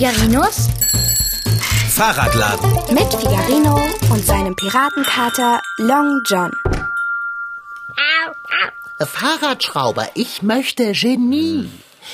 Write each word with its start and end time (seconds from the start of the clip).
Figarinos 0.00 0.68
Fahrradladen. 1.88 2.70
mit 2.92 3.14
Figarino 3.14 3.80
und 4.10 4.26
seinem 4.26 4.54
Piratenkater 4.54 5.62
Long 5.78 6.20
John. 6.26 6.52
Fahrradschrauber, 9.00 10.10
ich 10.12 10.42
möchte 10.42 10.92
Genie. 10.92 11.70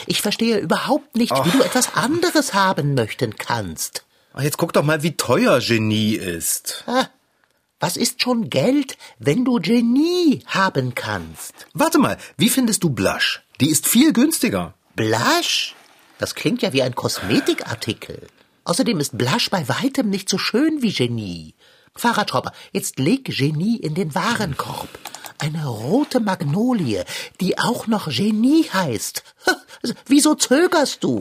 Ich 0.06 0.22
verstehe 0.22 0.58
überhaupt 0.58 1.16
nicht, 1.16 1.32
wie 1.32 1.50
du 1.50 1.60
etwas 1.60 1.96
anderes 1.96 2.54
haben 2.54 2.94
möchten 2.94 3.34
kannst. 3.36 4.04
Ach, 4.32 4.42
Jetzt 4.42 4.58
guck 4.58 4.72
doch 4.72 4.84
mal, 4.84 5.02
wie 5.02 5.16
teuer 5.16 5.58
Genie 5.58 6.14
ist. 6.14 6.84
Ah, 6.86 7.06
Was 7.80 7.96
ist 7.96 8.22
schon 8.22 8.48
Geld, 8.48 8.96
wenn 9.18 9.44
du 9.44 9.58
Genie 9.58 10.44
haben 10.46 10.94
kannst? 10.94 11.52
Warte 11.74 11.98
mal, 11.98 12.16
wie 12.36 12.48
findest 12.48 12.84
du 12.84 12.90
Blush? 12.90 13.42
Die 13.60 13.70
ist 13.70 13.88
viel 13.88 14.12
günstiger. 14.12 14.72
Blush? 14.94 15.74
Das 16.22 16.36
klingt 16.36 16.62
ja 16.62 16.72
wie 16.72 16.84
ein 16.84 16.94
Kosmetikartikel. 16.94 18.28
Außerdem 18.62 19.00
ist 19.00 19.18
Blush 19.18 19.50
bei 19.50 19.68
weitem 19.68 20.08
nicht 20.08 20.28
so 20.28 20.38
schön 20.38 20.80
wie 20.80 20.92
Genie. 20.92 21.56
Fahrradschrauber, 21.96 22.52
jetzt 22.70 23.00
leg 23.00 23.24
Genie 23.24 23.76
in 23.78 23.96
den 23.96 24.14
Warenkorb. 24.14 24.88
Eine 25.38 25.66
rote 25.66 26.20
Magnolie, 26.20 27.02
die 27.40 27.58
auch 27.58 27.88
noch 27.88 28.08
Genie 28.08 28.68
heißt. 28.72 29.24
Also, 29.82 29.96
Wieso 30.06 30.36
zögerst 30.36 31.02
du? 31.02 31.20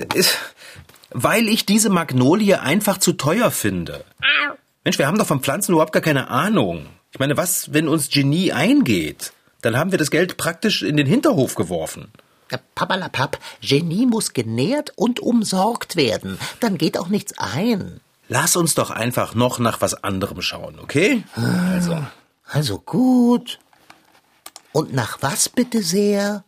Weil 1.09 1.49
ich 1.49 1.65
diese 1.65 1.89
Magnolie 1.89 2.61
einfach 2.61 2.99
zu 2.99 3.13
teuer 3.13 3.49
finde. 3.49 4.05
Mensch, 4.83 4.99
wir 4.99 5.07
haben 5.07 5.17
doch 5.17 5.25
von 5.25 5.41
Pflanzen 5.41 5.71
überhaupt 5.71 5.93
gar 5.93 6.03
keine 6.03 6.29
Ahnung. 6.29 6.85
Ich 7.11 7.17
meine, 7.17 7.37
was, 7.37 7.73
wenn 7.73 7.87
uns 7.87 8.11
Genie 8.11 8.51
eingeht? 8.51 9.33
Dann 9.63 9.77
haben 9.77 9.89
wir 9.89 9.97
das 9.97 10.11
Geld 10.11 10.37
praktisch 10.37 10.83
in 10.83 10.95
den 10.95 11.07
Hinterhof 11.07 11.55
geworfen. 11.55 12.11
Ja, 12.51 12.59
Papalapap, 12.75 13.39
Genie 13.61 14.05
muss 14.05 14.33
genährt 14.33 14.91
und 14.95 15.19
umsorgt 15.19 15.95
werden. 15.95 16.37
Dann 16.59 16.77
geht 16.77 16.97
auch 16.97 17.07
nichts 17.07 17.33
ein. 17.37 18.01
Lass 18.27 18.55
uns 18.55 18.75
doch 18.75 18.91
einfach 18.91 19.35
noch 19.35 19.59
nach 19.59 19.81
was 19.81 20.03
anderem 20.03 20.41
schauen, 20.41 20.79
okay? 20.79 21.23
Also, 21.35 21.97
Also 22.45 22.79
gut. 22.79 23.59
Und 24.73 24.93
nach 24.93 25.17
was 25.21 25.49
bitte 25.49 25.81
sehr? 25.81 26.43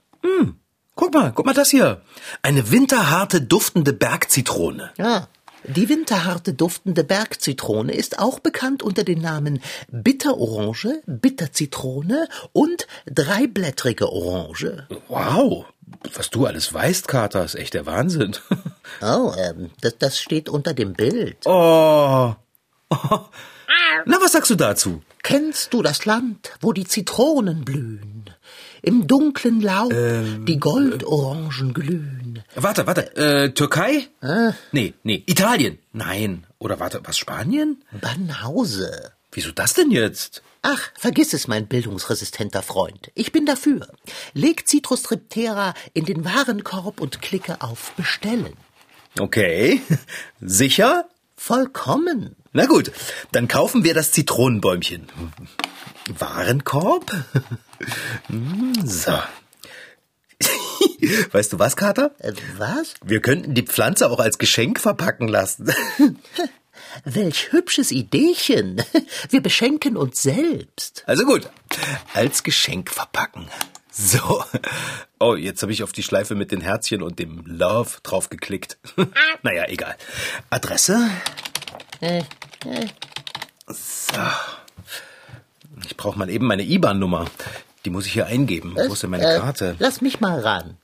guck 0.96 1.14
mal, 1.14 1.32
guck 1.34 1.46
mal 1.46 1.54
das 1.54 1.70
hier. 1.70 2.02
Eine 2.42 2.72
winterharte, 2.72 3.42
duftende 3.42 3.94
Bergzitrone. 3.94 4.92
Ja, 4.98 5.28
die 5.66 5.88
winterharte 5.88 6.54
duftende 6.54 7.06
Bergzitrone 7.06 7.94
ist 7.94 8.20
auch 8.20 8.40
bekannt 8.40 8.84
unter 8.84 9.06
den 9.06 9.22
Namen 9.22 9.62
Bitterorange, 9.90 11.02
Bitterzitrone 11.06 12.28
und 12.52 12.88
dreiblättrige 13.06 14.12
Orange. 14.12 14.88
Wow, 15.08 15.66
was 16.16 16.30
du 16.30 16.46
alles 16.46 16.74
weißt, 16.74 17.08
Kater, 17.08 17.44
ist 17.44 17.56
echt 17.56 17.74
der 17.74 17.86
Wahnsinn. 17.86 18.36
Oh, 19.02 19.34
ähm, 19.38 19.72
das, 19.82 19.98
das 19.98 20.20
steht 20.20 20.50
unter 20.50 20.74
dem 20.74 20.94
Bild. 20.94 21.38
Oh. 21.46 22.36
Na, 24.06 24.18
was 24.22 24.34
sagst 24.34 24.52
du 24.52 24.56
dazu? 24.56 25.02
Kennst 25.24 25.74
du 25.74 25.82
das 25.82 26.06
Land, 26.06 26.52
wo 26.62 26.74
die 26.74 26.86
Zitronen 26.86 27.66
blühen? 27.66 28.26
Im 28.82 29.08
dunklen 29.08 29.62
Laub 29.62 29.92
die 29.92 30.60
Goldorangen 30.60 31.74
glühen. 31.74 32.44
Warte, 32.56 32.86
warte, 32.86 33.16
äh, 33.16 33.50
Türkei? 33.52 34.08
Nee, 34.72 34.94
nee, 35.04 35.24
Italien. 35.26 35.80
Nein. 35.92 36.46
Oder 36.60 36.80
warte, 36.80 37.02
was, 37.04 37.18
Spanien? 37.18 37.84
Banause. 38.00 39.12
Wieso 39.34 39.52
das 39.52 39.74
denn 39.74 39.92
jetzt? 39.92 40.42
Ach, 40.62 40.80
vergiss 40.98 41.34
es, 41.34 41.48
mein 41.48 41.68
bildungsresistenter 41.68 42.62
Freund. 42.64 43.12
Ich 43.16 43.34
bin 43.34 43.46
dafür. 43.46 43.88
Leg 44.34 44.66
Citrus 44.68 45.04
Triptera 45.04 45.74
in 45.94 46.06
den 46.06 46.24
Warenkorb 46.24 47.02
und 47.02 47.22
klicke 47.22 47.62
auf 47.62 47.92
Bestellen. 47.98 48.54
Okay. 49.20 49.82
Sicher? 50.40 51.10
Vollkommen. 51.36 52.38
Na 52.54 52.66
gut, 52.68 52.92
dann 53.34 53.50
kaufen 53.50 53.84
wir 53.84 53.94
das 53.94 54.12
Zitronenbäumchen. 54.12 55.08
Warenkorb? 56.18 57.12
Hm, 58.28 58.74
So. 58.86 59.12
Weißt 61.34 61.52
du 61.52 61.60
was, 61.60 61.76
Kater? 61.76 62.12
Äh, 62.20 62.32
was? 62.58 62.94
Wir 63.04 63.20
könnten 63.22 63.54
die 63.54 63.64
Pflanze 63.64 64.10
auch 64.10 64.20
als 64.20 64.38
Geschenk 64.38 64.80
verpacken 64.80 65.28
lassen. 65.28 65.70
Welch 67.06 67.52
hübsches 67.52 67.92
Ideechen. 67.92 68.82
Wir 69.30 69.42
beschenken 69.42 69.98
uns 69.98 70.22
selbst. 70.22 71.04
Also 71.06 71.26
gut, 71.26 71.50
als 72.14 72.44
Geschenk 72.44 72.90
verpacken. 72.90 73.48
So. 73.92 74.44
Oh, 75.20 75.36
jetzt 75.36 75.62
habe 75.62 75.72
ich 75.72 75.84
auf 75.84 75.92
die 75.92 76.02
Schleife 76.04 76.34
mit 76.36 76.52
den 76.52 76.62
Herzchen 76.62 77.02
und 77.04 77.20
dem 77.20 77.44
Love 77.46 77.92
drauf 78.02 78.30
geklickt. 78.30 78.78
naja, 79.44 79.66
egal. 79.68 79.96
Adresse? 80.50 81.10
So. 83.68 84.20
Ich 85.86 85.96
brauche 85.96 86.18
mal 86.18 86.30
eben 86.30 86.46
meine 86.48 86.64
IBAN-Nummer. 86.64 87.28
Die 87.86 87.90
muss 87.90 88.06
ich 88.06 88.14
hier 88.14 88.26
eingeben. 88.26 88.76
Wo 88.76 88.94
ist 88.94 89.04
denn 89.04 89.10
meine 89.12 89.36
Äh, 89.36 89.40
Karte? 89.40 89.76
Lass 89.80 90.02
mich 90.02 90.20
mal 90.20 90.40
ran. 90.40 90.78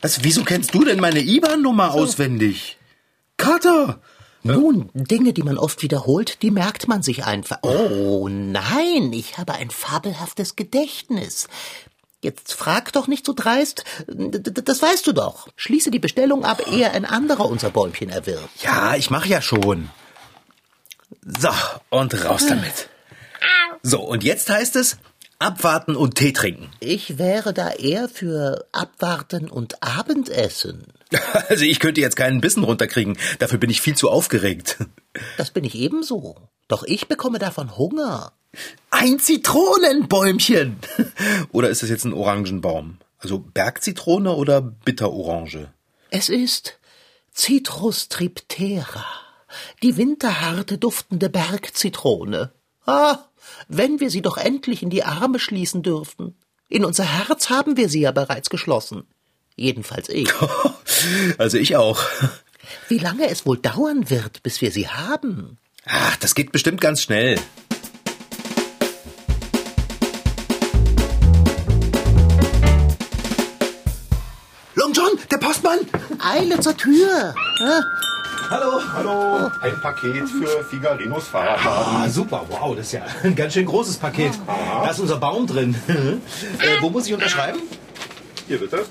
Was, 0.00 0.22
wieso 0.24 0.44
kennst 0.44 0.74
du 0.74 0.84
denn 0.84 1.00
meine 1.00 1.20
IBAN-Nummer 1.20 1.92
auswendig? 1.92 2.78
Kater! 3.36 4.00
Nun, 4.42 4.90
Dinge, 4.94 5.32
die 5.32 5.42
man 5.42 5.58
oft 5.58 5.82
wiederholt, 5.82 6.42
die 6.42 6.50
merkt 6.50 6.88
man 6.88 7.02
sich 7.02 7.24
einfach. 7.24 7.58
Oh 7.62 8.28
nein, 8.28 9.12
ich 9.12 9.36
habe 9.38 9.54
ein 9.54 9.70
fabelhaftes 9.70 10.56
Gedächtnis. 10.56 11.48
Jetzt 12.20 12.52
frag 12.52 12.92
doch 12.92 13.06
nicht 13.06 13.24
so 13.24 13.32
dreist. 13.32 13.84
Das 14.06 14.82
weißt 14.82 15.06
du 15.06 15.12
doch. 15.12 15.48
Schließe 15.56 15.90
die 15.90 16.00
Bestellung 16.00 16.44
ab, 16.44 16.62
ehe 16.70 16.90
ein 16.90 17.04
anderer 17.04 17.46
unser 17.46 17.70
Bäumchen 17.70 18.10
erwirbt. 18.10 18.62
Ja, 18.62 18.96
ich 18.96 19.10
mache 19.10 19.28
ja 19.28 19.40
schon. 19.40 19.90
So, 21.22 21.50
und 21.90 22.24
raus 22.24 22.46
damit. 22.48 22.88
So, 23.82 24.00
und 24.00 24.24
jetzt 24.24 24.50
heißt 24.50 24.76
es 24.76 24.98
abwarten 25.38 25.96
und 25.96 26.16
Tee 26.16 26.32
trinken. 26.32 26.70
Ich 26.80 27.18
wäre 27.18 27.52
da 27.52 27.70
eher 27.70 28.08
für 28.08 28.66
Abwarten 28.72 29.50
und 29.50 29.82
Abendessen. 29.82 30.86
Also 31.48 31.64
ich 31.64 31.80
könnte 31.80 32.02
jetzt 32.02 32.16
keinen 32.16 32.42
Bissen 32.42 32.64
runterkriegen. 32.64 33.16
Dafür 33.38 33.58
bin 33.58 33.70
ich 33.70 33.80
viel 33.80 33.96
zu 33.96 34.10
aufgeregt. 34.10 34.76
Das 35.38 35.50
bin 35.50 35.64
ich 35.64 35.74
ebenso. 35.74 36.36
Doch 36.68 36.84
ich 36.84 37.08
bekomme 37.08 37.38
davon 37.38 37.78
Hunger. 37.78 38.32
Ein 38.90 39.18
Zitronenbäumchen. 39.18 40.76
Oder 41.52 41.70
ist 41.70 41.82
das 41.82 41.88
jetzt 41.88 42.04
ein 42.04 42.12
Orangenbaum? 42.12 42.98
Also 43.18 43.38
Bergzitrone 43.38 44.34
oder 44.34 44.60
Bitterorange? 44.60 45.72
Es 46.10 46.28
ist 46.28 46.78
Citrus 47.34 48.08
triptera, 48.08 49.04
die 49.82 49.96
winterharte 49.96 50.78
duftende 50.78 51.28
Bergzitrone. 51.28 52.52
Ah, 52.86 53.27
wenn 53.68 54.00
wir 54.00 54.10
sie 54.10 54.22
doch 54.22 54.36
endlich 54.36 54.82
in 54.82 54.90
die 54.90 55.04
Arme 55.04 55.38
schließen 55.38 55.82
dürften. 55.82 56.36
In 56.68 56.84
unser 56.84 57.04
Herz 57.04 57.50
haben 57.50 57.76
wir 57.76 57.88
sie 57.88 58.00
ja 58.00 58.12
bereits 58.12 58.50
geschlossen. 58.50 59.04
Jedenfalls 59.56 60.08
ich. 60.08 60.30
Also 61.38 61.58
ich 61.58 61.76
auch. 61.76 62.02
Wie 62.88 62.98
lange 62.98 63.28
es 63.28 63.46
wohl 63.46 63.56
dauern 63.56 64.10
wird, 64.10 64.42
bis 64.42 64.60
wir 64.60 64.72
sie 64.72 64.88
haben? 64.88 65.58
Ach, 65.84 66.16
das 66.16 66.34
geht 66.34 66.50
bestimmt 66.50 66.80
ganz 66.80 67.02
schnell. 67.02 67.38
Long 74.74 74.92
John, 74.92 75.18
der 75.30 75.38
Postmann! 75.38 75.80
Eile 76.18 76.58
zur 76.60 76.76
Tür. 76.76 77.34
Ah, 77.60 77.82
Hallo. 78.50 78.80
Hallo, 78.94 79.50
ein 79.60 79.80
Paket 79.80 80.28
für 80.28 80.64
Figarinos 80.64 81.28
Fahrradladen. 81.28 81.96
Ah, 81.96 82.08
super, 82.08 82.46
wow, 82.48 82.74
das 82.74 82.86
ist 82.86 82.92
ja 82.92 83.02
ein 83.22 83.34
ganz 83.34 83.52
schön 83.52 83.66
großes 83.66 83.96
Paket. 83.98 84.32
Da 84.46 84.90
ist 84.90 85.00
unser 85.00 85.18
Baum 85.18 85.46
drin. 85.46 85.74
äh, 85.88 86.80
wo 86.80 86.88
muss 86.88 87.06
ich 87.06 87.12
unterschreiben? 87.12 87.60
Hier 88.46 88.58
bitte. 88.58 88.86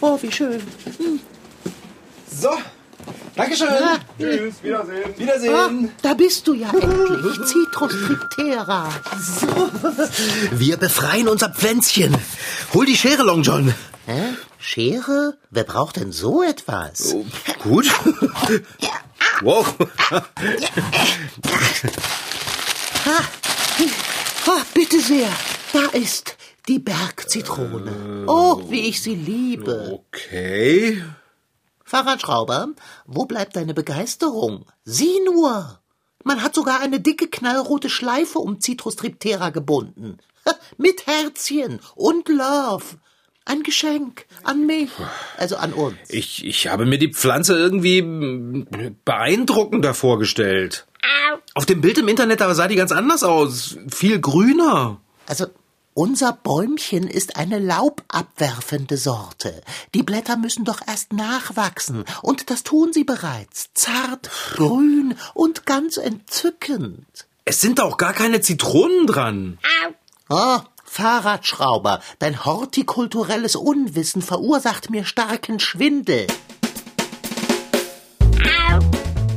oh, 0.00 0.18
wie 0.22 0.32
schön. 0.32 0.62
So, 2.30 2.50
Dankeschön. 3.36 3.68
Tschüss, 4.18 4.54
Wiedersehen. 4.62 5.04
Ah, 5.04 5.18
Wiedersehen. 5.18 5.92
da 6.02 6.14
bist 6.14 6.48
du 6.48 6.54
ja 6.54 6.70
endlich. 6.70 7.46
Citrus 7.46 7.92
triptera. 7.92 8.88
Wir 10.52 10.76
befreien 10.76 11.28
unser 11.28 11.50
Pflänzchen. 11.50 12.16
Hol 12.74 12.86
die 12.86 12.96
Schere, 12.96 13.22
Long 13.22 13.42
John. 13.42 13.72
Hä? 14.06 14.27
Schere? 14.58 15.38
Wer 15.50 15.64
braucht 15.64 15.96
denn 15.96 16.12
so 16.12 16.42
etwas? 16.42 17.14
Gut. 17.62 17.86
Wow. 19.40 19.72
Ah, 24.46 24.62
bitte 24.74 25.00
sehr. 25.00 25.30
Da 25.72 25.84
ist 25.96 26.36
die 26.66 26.80
Bergzitrone. 26.80 28.24
Oh, 28.26 28.62
wie 28.68 28.88
ich 28.88 29.00
sie 29.00 29.14
liebe. 29.14 30.00
Okay. 30.08 31.04
Fahrradschrauber, 31.84 32.68
wo 33.06 33.26
bleibt 33.26 33.54
deine 33.56 33.74
Begeisterung? 33.74 34.66
Sieh 34.84 35.20
nur. 35.24 35.78
Man 36.24 36.42
hat 36.42 36.54
sogar 36.54 36.80
eine 36.80 37.00
dicke 37.00 37.28
knallrote 37.28 37.88
Schleife 37.88 38.40
um 38.40 38.60
Citrus 38.60 38.96
triptera 38.96 39.50
gebunden. 39.50 40.18
Mit 40.76 41.06
Herzchen 41.06 41.80
und 41.94 42.28
Love. 42.28 42.84
Ein 43.48 43.62
Geschenk 43.62 44.26
an 44.44 44.66
mich, 44.66 44.90
also 45.38 45.56
an 45.56 45.72
uns. 45.72 45.96
Ich, 46.10 46.44
ich 46.44 46.68
habe 46.68 46.84
mir 46.84 46.98
die 46.98 47.14
Pflanze 47.14 47.56
irgendwie 47.56 48.02
beeindruckender 49.06 49.94
vorgestellt. 49.94 50.86
Auf 51.54 51.64
dem 51.64 51.80
Bild 51.80 51.96
im 51.96 52.08
Internet, 52.08 52.42
da 52.42 52.54
sah 52.54 52.68
die 52.68 52.76
ganz 52.76 52.92
anders 52.92 53.22
aus. 53.24 53.78
Viel 53.88 54.20
grüner. 54.20 55.00
Also 55.26 55.46
unser 55.94 56.34
Bäumchen 56.34 57.08
ist 57.08 57.36
eine 57.36 57.58
laubabwerfende 57.58 58.98
Sorte. 58.98 59.62
Die 59.94 60.02
Blätter 60.02 60.36
müssen 60.36 60.66
doch 60.66 60.80
erst 60.86 61.14
nachwachsen, 61.14 62.04
und 62.20 62.50
das 62.50 62.64
tun 62.64 62.92
sie 62.92 63.04
bereits. 63.04 63.70
Zart, 63.72 64.28
grün 64.56 65.16
und 65.32 65.64
ganz 65.64 65.96
entzückend. 65.96 67.06
Es 67.46 67.62
sind 67.62 67.80
auch 67.80 67.96
gar 67.96 68.12
keine 68.12 68.42
Zitronen 68.42 69.06
dran. 69.06 69.58
Oh, 70.28 70.58
Fahrradschrauber, 70.90 72.00
dein 72.18 72.44
hortikulturelles 72.44 73.56
Unwissen 73.56 74.22
verursacht 74.22 74.90
mir 74.90 75.04
starken 75.04 75.60
Schwindel. 75.60 76.26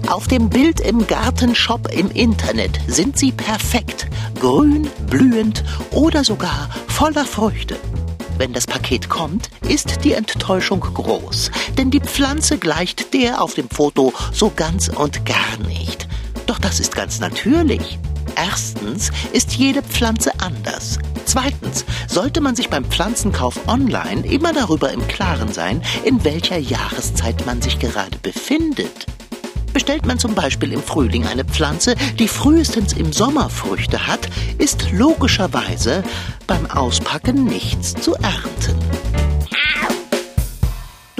Auf 0.07 0.27
dem 0.27 0.49
Bild 0.49 0.79
im 0.79 1.07
Gartenshop 1.07 1.91
im 1.91 2.11
Internet 2.11 2.79
sind 2.87 3.17
sie 3.17 3.31
perfekt, 3.31 4.07
grün, 4.39 4.89
blühend 5.07 5.63
oder 5.91 6.23
sogar 6.23 6.69
voller 6.87 7.25
Früchte. 7.25 7.77
Wenn 8.37 8.53
das 8.53 8.65
Paket 8.65 9.07
kommt, 9.07 9.49
ist 9.67 10.03
die 10.03 10.13
Enttäuschung 10.13 10.79
groß, 10.79 11.51
denn 11.77 11.91
die 11.91 12.01
Pflanze 12.01 12.57
gleicht 12.57 13.13
der 13.13 13.41
auf 13.41 13.53
dem 13.53 13.69
Foto 13.69 14.13
so 14.33 14.51
ganz 14.55 14.89
und 14.89 15.25
gar 15.25 15.57
nicht. 15.67 16.07
Doch 16.47 16.59
das 16.59 16.79
ist 16.79 16.95
ganz 16.95 17.19
natürlich. 17.19 17.99
Erstens 18.43 19.11
ist 19.33 19.53
jede 19.53 19.83
Pflanze 19.83 20.31
anders. 20.39 20.97
Zweitens 21.25 21.85
sollte 22.07 22.41
man 22.41 22.55
sich 22.55 22.69
beim 22.69 22.85
Pflanzenkauf 22.85 23.67
online 23.67 24.25
immer 24.25 24.51
darüber 24.51 24.91
im 24.91 25.07
Klaren 25.07 25.53
sein, 25.53 25.83
in 26.03 26.23
welcher 26.23 26.57
Jahreszeit 26.57 27.45
man 27.45 27.61
sich 27.61 27.77
gerade 27.77 28.17
befindet. 28.17 29.05
Bestellt 29.73 30.05
man 30.05 30.17
zum 30.17 30.33
Beispiel 30.33 30.73
im 30.73 30.81
Frühling 30.81 31.27
eine 31.27 31.45
Pflanze, 31.45 31.95
die 32.17 32.27
frühestens 32.27 32.93
im 32.93 33.13
Sommer 33.13 33.49
Früchte 33.49 34.07
hat, 34.07 34.27
ist 34.57 34.91
logischerweise 34.91 36.03
beim 36.47 36.65
Auspacken 36.65 37.45
nichts 37.45 37.93
zu 37.93 38.15
ernten. 38.15 39.30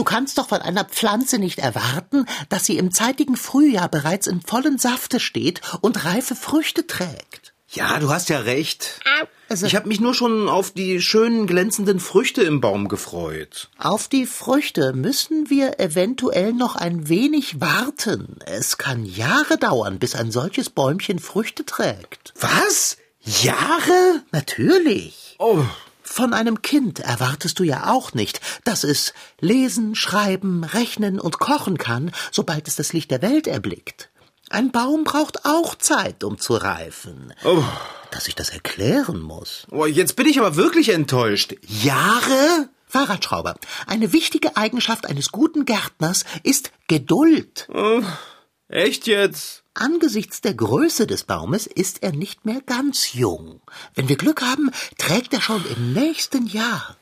Du 0.02 0.06
kannst 0.06 0.40
doch 0.40 0.48
von 0.48 0.64
einer 0.64 0.84
Pflanze 0.84 1.38
nicht 1.38 1.60
erwarten, 1.60 2.26
dass 2.50 2.66
sie 2.66 2.76
im 2.80 2.92
zeitigen 2.92 3.38
Frühjahr 3.38 3.88
bereits 3.88 4.26
in 4.26 4.42
vollen 4.42 4.80
Safte 4.80 5.20
steht 5.20 5.62
und 5.82 6.06
reife 6.06 6.34
Früchte 6.36 6.88
trägt. 6.88 7.54
Ja, 7.70 8.00
du 8.00 8.10
hast 8.10 8.30
ja 8.30 8.40
recht. 8.40 9.00
Also- 9.48 9.68
Ich 9.68 9.76
habe 9.76 9.88
mich 9.88 10.00
nur 10.00 10.16
schon 10.16 10.50
auf 10.50 10.72
die 10.72 11.02
schönen 11.04 11.46
glänzenden 11.46 12.00
Früchte 12.00 12.42
im 12.42 12.62
Baum 12.62 12.88
gefreut. 12.88 13.70
Auf 13.78 14.08
die 14.08 14.26
Früchte 14.26 14.94
müssen 14.94 15.52
wir 15.52 15.80
eventuell 15.80 16.54
noch 16.54 16.76
ein 16.76 17.08
wenig 17.08 17.62
warten. 17.62 18.40
Es 18.48 18.80
kann 18.80 19.06
Jahre 19.06 19.60
dauern, 19.60 20.00
bis 20.00 20.16
ein 20.16 20.32
solches 20.32 20.72
Bäumchen 20.72 21.20
Früchte 21.20 21.64
trägt. 21.64 22.34
Was? 22.40 22.98
Jahre? 23.20 24.24
Natürlich. 24.32 25.36
Oh, 25.38 25.64
Von 26.12 26.34
einem 26.34 26.62
Kind 26.62 27.00
erwartest 27.00 27.58
du 27.58 27.64
ja 27.64 27.90
auch 27.90 28.14
nicht, 28.14 28.42
dass 28.66 28.84
es 28.84 29.14
lesen, 29.40 29.96
schreiben, 29.96 30.66
rechnen 30.66 31.22
und 31.22 31.40
kochen 31.40 31.78
kann, 31.78 32.12
sobald 32.34 32.68
es 32.68 32.76
das 32.76 32.92
Licht 32.92 33.12
der 33.12 33.22
Welt 33.22 33.48
erblickt. 33.48 34.10
Ein 34.50 34.74
Baum 34.74 35.06
braucht 35.06 35.46
auch 35.46 35.74
Zeit, 35.76 36.26
um 36.26 36.38
zu 36.38 36.56
reifen. 36.56 37.34
oh. 37.46 37.64
Dass 38.12 38.28
ich 38.28 38.36
das 38.36 38.50
erklären 38.50 39.22
muss. 39.22 39.66
oh, 39.72 39.86
jetzt 39.86 40.18
bin 40.18 40.28
ich 40.28 40.38
aber 40.38 40.58
wirklich 40.58 40.90
enttäuscht. 40.90 41.56
Jahre? 41.66 42.68
Fahrradschrauber, 42.88 43.56
eine 43.88 44.12
wichtige 44.12 44.58
Eigenschaft 44.58 45.06
eines 45.06 45.32
guten 45.32 45.64
Gärtners 45.64 46.26
ist 46.44 46.74
Geduld. 46.90 47.70
Echt 48.68 49.08
jetzt? 49.08 49.61
Angesichts 49.74 50.42
der 50.42 50.54
Größe 50.54 51.08
des 51.08 51.24
Baumes 51.24 51.66
ist 51.66 52.04
er 52.04 52.12
nicht 52.12 52.46
mehr 52.46 52.62
ganz 52.62 53.14
jung. 53.14 53.62
Wenn 53.96 54.10
wir 54.10 54.18
Glück 54.18 54.42
haben, 54.42 54.70
trägt 54.98 55.34
er 55.34 55.42
schon 55.42 55.64
im 55.66 55.94
nächsten 55.94 56.46
Jahr. 56.48 56.98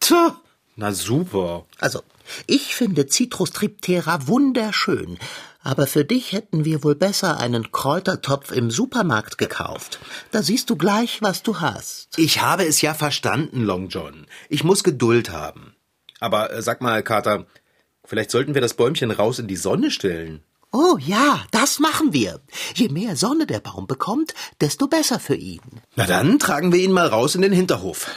Tja, 0.00 0.40
na 0.74 0.92
super. 0.92 1.66
Also, 1.78 2.02
ich 2.46 2.74
finde 2.74 3.06
Citrus 3.06 3.52
triptera 3.52 4.26
wunderschön, 4.26 5.18
aber 5.62 5.86
für 5.86 6.04
dich 6.04 6.32
hätten 6.32 6.64
wir 6.64 6.82
wohl 6.82 6.96
besser 6.96 7.38
einen 7.38 7.70
Kräutertopf 7.70 8.50
im 8.50 8.70
Supermarkt 8.70 9.38
gekauft. 9.38 10.00
Da 10.32 10.42
siehst 10.42 10.70
du 10.70 10.76
gleich, 10.76 11.22
was 11.22 11.42
du 11.42 11.60
hast. 11.60 12.18
Ich 12.18 12.40
habe 12.40 12.64
es 12.64 12.80
ja 12.80 12.94
verstanden, 12.94 13.62
Long 13.62 13.88
John. 13.88 14.26
Ich 14.48 14.64
muss 14.64 14.84
Geduld 14.84 15.30
haben. 15.30 15.74
Aber 16.20 16.52
äh, 16.52 16.62
sag 16.62 16.80
mal, 16.80 17.02
Kater, 17.02 17.46
vielleicht 18.04 18.30
sollten 18.30 18.54
wir 18.54 18.60
das 18.60 18.74
Bäumchen 18.74 19.10
raus 19.12 19.38
in 19.38 19.46
die 19.46 19.56
Sonne 19.56 19.90
stellen. 19.90 20.42
Oh 20.70 20.98
ja, 21.00 21.40
das 21.50 21.78
machen 21.78 22.12
wir. 22.12 22.40
Je 22.74 22.88
mehr 22.88 23.16
Sonne 23.16 23.46
der 23.46 23.60
Baum 23.60 23.86
bekommt, 23.86 24.34
desto 24.60 24.86
besser 24.86 25.18
für 25.18 25.34
ihn. 25.34 25.62
Na 25.96 26.06
dann 26.06 26.38
tragen 26.38 26.72
wir 26.72 26.80
ihn 26.80 26.92
mal 26.92 27.06
raus 27.06 27.34
in 27.34 27.42
den 27.42 27.52
Hinterhof. 27.52 28.10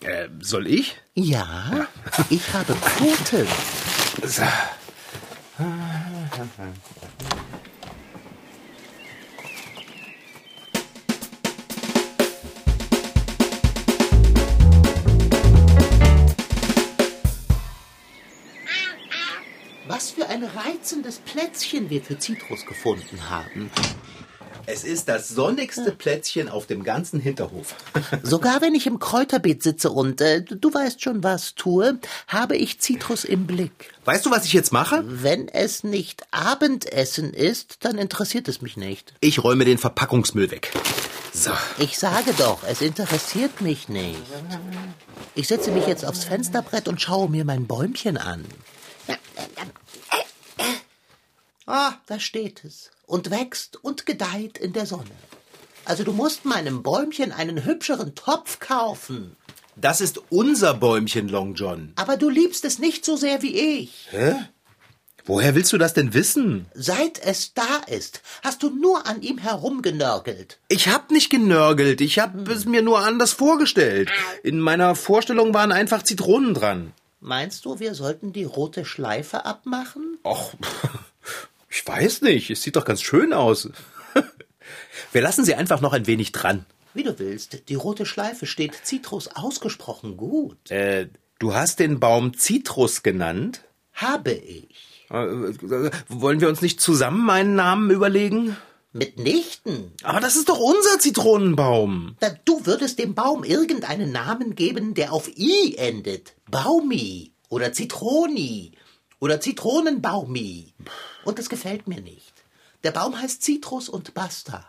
Äh, 0.00 0.28
soll 0.40 0.66
ich? 0.66 0.96
Ja, 1.14 1.86
ich 2.30 2.52
habe 2.54 2.74
Pfoten. 2.74 3.46
So. 4.24 4.42
Was 19.88 20.10
für 20.10 20.28
ein 20.28 20.44
reizendes 20.44 21.18
Plätzchen 21.18 21.88
wir 21.88 22.02
für 22.02 22.18
Zitrus 22.18 22.66
gefunden 22.66 23.30
haben. 23.30 23.70
Es 24.66 24.84
ist 24.84 25.08
das 25.08 25.30
sonnigste 25.30 25.92
Plätzchen 25.92 26.50
auf 26.50 26.66
dem 26.66 26.84
ganzen 26.84 27.20
Hinterhof. 27.20 27.74
Sogar 28.22 28.60
wenn 28.60 28.74
ich 28.74 28.86
im 28.86 28.98
Kräuterbeet 28.98 29.62
sitze 29.62 29.90
und 29.90 30.20
äh, 30.20 30.42
du 30.42 30.74
weißt 30.74 31.02
schon 31.02 31.24
was 31.24 31.54
tue, 31.54 31.98
habe 32.26 32.54
ich 32.54 32.78
Zitrus 32.80 33.24
im 33.24 33.46
Blick. 33.46 33.94
Weißt 34.04 34.26
du, 34.26 34.30
was 34.30 34.44
ich 34.44 34.52
jetzt 34.52 34.74
mache? 34.74 35.02
Wenn 35.06 35.48
es 35.48 35.84
nicht 35.84 36.22
Abendessen 36.32 37.32
ist, 37.32 37.78
dann 37.86 37.96
interessiert 37.96 38.46
es 38.48 38.60
mich 38.60 38.76
nicht. 38.76 39.14
Ich 39.20 39.42
räume 39.42 39.64
den 39.64 39.78
Verpackungsmüll 39.78 40.50
weg. 40.50 40.70
So. 41.32 41.52
Ich 41.78 41.98
sage 41.98 42.34
doch, 42.36 42.58
es 42.68 42.82
interessiert 42.82 43.62
mich 43.62 43.88
nicht. 43.88 44.20
Ich 45.34 45.48
setze 45.48 45.70
mich 45.70 45.86
jetzt 45.86 46.04
aufs 46.04 46.24
Fensterbrett 46.24 46.88
und 46.88 47.00
schaue 47.00 47.30
mir 47.30 47.46
mein 47.46 47.66
Bäumchen 47.66 48.18
an. 48.18 48.44
Ah, 51.66 51.94
da 52.06 52.18
steht 52.18 52.64
es. 52.64 52.90
Und 53.06 53.30
wächst 53.30 53.82
und 53.84 54.06
gedeiht 54.06 54.58
in 54.58 54.72
der 54.72 54.86
Sonne. 54.86 55.04
Also 55.84 56.04
du 56.04 56.12
musst 56.12 56.44
meinem 56.44 56.82
Bäumchen 56.82 57.32
einen 57.32 57.64
hübscheren 57.64 58.14
Topf 58.14 58.58
kaufen. 58.58 59.36
Das 59.76 60.00
ist 60.00 60.20
unser 60.30 60.74
Bäumchen, 60.74 61.28
Long 61.28 61.54
John. 61.54 61.92
Aber 61.96 62.16
du 62.16 62.28
liebst 62.28 62.64
es 62.64 62.78
nicht 62.78 63.04
so 63.04 63.16
sehr 63.16 63.42
wie 63.42 63.56
ich. 63.56 64.08
Woher 65.24 65.54
willst 65.54 65.72
du 65.74 65.78
das 65.78 65.92
denn 65.92 66.14
wissen? 66.14 66.66
Seit 66.74 67.18
es 67.22 67.52
da 67.52 67.82
ist, 67.86 68.22
hast 68.42 68.62
du 68.62 68.70
nur 68.70 69.06
an 69.06 69.20
ihm 69.20 69.36
herumgenörgelt. 69.36 70.58
Ich 70.68 70.88
hab 70.88 71.10
nicht 71.10 71.28
genörgelt. 71.28 72.00
Ich 72.00 72.18
hab 72.18 72.48
es 72.48 72.64
mir 72.64 72.80
nur 72.80 73.00
anders 73.00 73.32
vorgestellt. 73.32 74.10
In 74.42 74.58
meiner 74.58 74.94
Vorstellung 74.94 75.52
waren 75.52 75.70
einfach 75.70 76.02
Zitronen 76.02 76.54
dran. 76.54 76.92
Meinst 77.20 77.64
du, 77.64 77.80
wir 77.80 77.94
sollten 77.94 78.32
die 78.32 78.44
rote 78.44 78.84
Schleife 78.84 79.44
abmachen? 79.44 80.18
Och, 80.24 80.54
ich 81.68 81.86
weiß 81.86 82.22
nicht. 82.22 82.50
Es 82.50 82.62
sieht 82.62 82.76
doch 82.76 82.84
ganz 82.84 83.02
schön 83.02 83.32
aus. 83.32 83.68
Wir 85.12 85.22
lassen 85.22 85.44
sie 85.44 85.54
einfach 85.54 85.80
noch 85.80 85.94
ein 85.94 86.06
wenig 86.06 86.32
dran. 86.32 86.66
Wie 86.94 87.02
du 87.02 87.18
willst. 87.18 87.68
Die 87.68 87.74
rote 87.74 88.06
Schleife 88.06 88.46
steht 88.46 88.74
Zitrus 88.82 89.28
ausgesprochen 89.28 90.16
gut. 90.16 90.70
Äh, 90.70 91.08
du 91.38 91.54
hast 91.54 91.78
den 91.78 92.00
Baum 92.00 92.36
Zitrus 92.36 93.02
genannt? 93.02 93.62
Habe 93.92 94.32
ich. 94.32 95.06
Äh, 95.10 95.90
wollen 96.08 96.40
wir 96.40 96.48
uns 96.48 96.60
nicht 96.60 96.80
zusammen 96.80 97.28
einen 97.30 97.54
Namen 97.54 97.90
überlegen? 97.90 98.56
Mitnichten. 98.98 99.92
Aber 100.02 100.20
das 100.20 100.36
ist 100.36 100.48
doch 100.48 100.58
unser 100.58 100.98
Zitronenbaum. 100.98 102.16
Da 102.20 102.30
du 102.44 102.66
würdest 102.66 102.98
dem 102.98 103.14
Baum 103.14 103.44
irgendeinen 103.44 104.12
Namen 104.12 104.54
geben, 104.54 104.94
der 104.94 105.12
auf 105.12 105.28
I 105.36 105.76
endet. 105.76 106.34
Baumi 106.50 107.32
oder 107.48 107.72
Zitroni 107.72 108.72
oder 109.20 109.40
Zitronenbaumi. 109.40 110.74
Und 111.24 111.38
das 111.38 111.48
gefällt 111.48 111.88
mir 111.88 112.00
nicht. 112.00 112.32
Der 112.84 112.90
Baum 112.92 113.20
heißt 113.20 113.42
Zitrus 113.42 113.88
und 113.88 114.14
basta. 114.14 114.66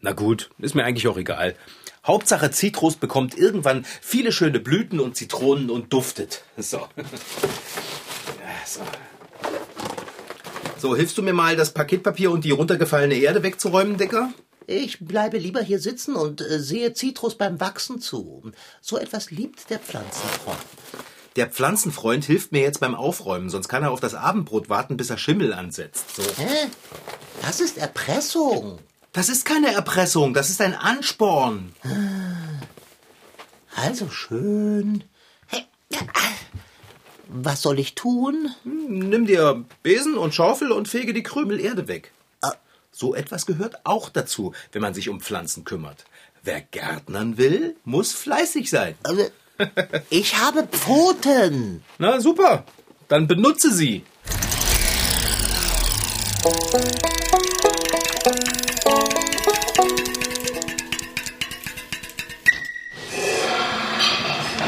Na 0.00 0.12
gut, 0.12 0.50
ist 0.58 0.74
mir 0.74 0.84
eigentlich 0.84 1.08
auch 1.08 1.16
egal. 1.16 1.56
Hauptsache 2.06 2.50
Zitrus 2.50 2.96
bekommt 2.96 3.36
irgendwann 3.36 3.84
viele 4.00 4.30
schöne 4.30 4.60
Blüten 4.60 5.00
und 5.00 5.16
Zitronen 5.16 5.70
und 5.70 5.92
duftet. 5.92 6.44
So. 6.56 6.78
Ja, 6.78 7.04
so. 8.66 8.80
So, 10.78 10.94
hilfst 10.94 11.16
du 11.16 11.22
mir 11.22 11.32
mal, 11.32 11.56
das 11.56 11.72
Paketpapier 11.72 12.30
und 12.30 12.44
die 12.44 12.50
runtergefallene 12.50 13.14
Erde 13.14 13.42
wegzuräumen, 13.42 13.96
Decker? 13.96 14.32
Ich 14.66 14.98
bleibe 15.00 15.38
lieber 15.38 15.62
hier 15.62 15.78
sitzen 15.78 16.16
und 16.16 16.40
äh, 16.40 16.58
sehe 16.58 16.92
Zitrus 16.92 17.36
beim 17.36 17.60
Wachsen 17.60 18.00
zu. 18.00 18.52
So 18.80 18.98
etwas 18.98 19.30
liebt 19.30 19.70
der 19.70 19.78
Pflanzenfreund. 19.78 20.58
Der 21.36 21.46
Pflanzenfreund 21.48 22.24
hilft 22.24 22.52
mir 22.52 22.62
jetzt 22.62 22.80
beim 22.80 22.94
Aufräumen, 22.94 23.48
sonst 23.48 23.68
kann 23.68 23.82
er 23.82 23.90
auf 23.90 24.00
das 24.00 24.14
Abendbrot 24.14 24.68
warten, 24.68 24.96
bis 24.96 25.10
er 25.10 25.18
Schimmel 25.18 25.52
ansetzt. 25.52 26.16
So. 26.16 26.22
Hä? 26.22 26.66
Das 27.42 27.60
ist 27.60 27.78
Erpressung. 27.78 28.78
Das 29.12 29.28
ist 29.28 29.44
keine 29.44 29.72
Erpressung, 29.72 30.34
das 30.34 30.50
ist 30.50 30.60
ein 30.60 30.74
Ansporn. 30.74 31.72
Also 33.74 34.10
schön. 34.10 35.04
Was 37.28 37.62
soll 37.62 37.78
ich 37.78 37.94
tun? 37.94 38.50
Nimm 38.64 39.26
dir 39.26 39.64
Besen 39.82 40.16
und 40.16 40.34
Schaufel 40.34 40.70
und 40.72 40.88
fege 40.88 41.12
die 41.12 41.22
Krümel 41.22 41.60
Erde 41.60 41.88
weg. 41.88 42.12
So 42.98 43.14
etwas 43.14 43.44
gehört 43.44 43.84
auch 43.84 44.08
dazu, 44.08 44.54
wenn 44.72 44.80
man 44.80 44.94
sich 44.94 45.10
um 45.10 45.20
Pflanzen 45.20 45.64
kümmert. 45.64 46.06
Wer 46.42 46.62
Gärtnern 46.62 47.36
will, 47.36 47.76
muss 47.84 48.12
fleißig 48.12 48.70
sein. 48.70 48.94
Also, 49.02 49.28
Ich 50.10 50.38
habe 50.38 50.66
Pfoten. 50.66 51.82
Na 51.98 52.20
super, 52.20 52.64
dann 53.08 53.26
benutze 53.26 53.70
sie. 53.70 54.02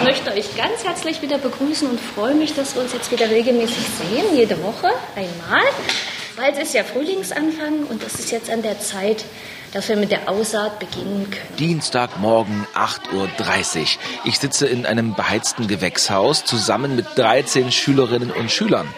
Möchte 0.08 0.32
euch 0.32 0.56
ganz 0.56 0.84
herzlich 0.84 1.20
wieder 1.20 1.36
begrüßen 1.36 1.86
und 1.86 2.00
freue 2.00 2.34
mich, 2.34 2.54
dass 2.54 2.74
wir 2.74 2.80
uns 2.80 2.94
jetzt 2.94 3.12
wieder 3.12 3.28
regelmäßig 3.28 3.76
sehen, 3.76 4.34
jede 4.34 4.56
Woche 4.62 4.88
einmal. 5.14 5.66
Weil 6.34 6.52
es 6.54 6.68
ist 6.68 6.72
ja 6.72 6.82
Frühlingsanfang 6.82 7.84
und 7.90 8.02
es 8.02 8.14
ist 8.14 8.30
jetzt 8.30 8.48
an 8.48 8.62
der 8.62 8.80
Zeit, 8.80 9.26
dass 9.74 9.90
wir 9.90 9.96
mit 9.96 10.10
der 10.10 10.30
Aussaat 10.30 10.78
beginnen 10.78 11.28
können. 11.30 11.56
Dienstagmorgen 11.58 12.66
8.30 12.74 13.80
Uhr. 13.80 13.86
Ich 14.24 14.38
sitze 14.38 14.66
in 14.66 14.86
einem 14.86 15.14
beheizten 15.14 15.68
Gewächshaus 15.68 16.42
zusammen 16.46 16.96
mit 16.96 17.04
13 17.16 17.70
Schülerinnen 17.70 18.30
und 18.30 18.50
Schülern. 18.50 18.88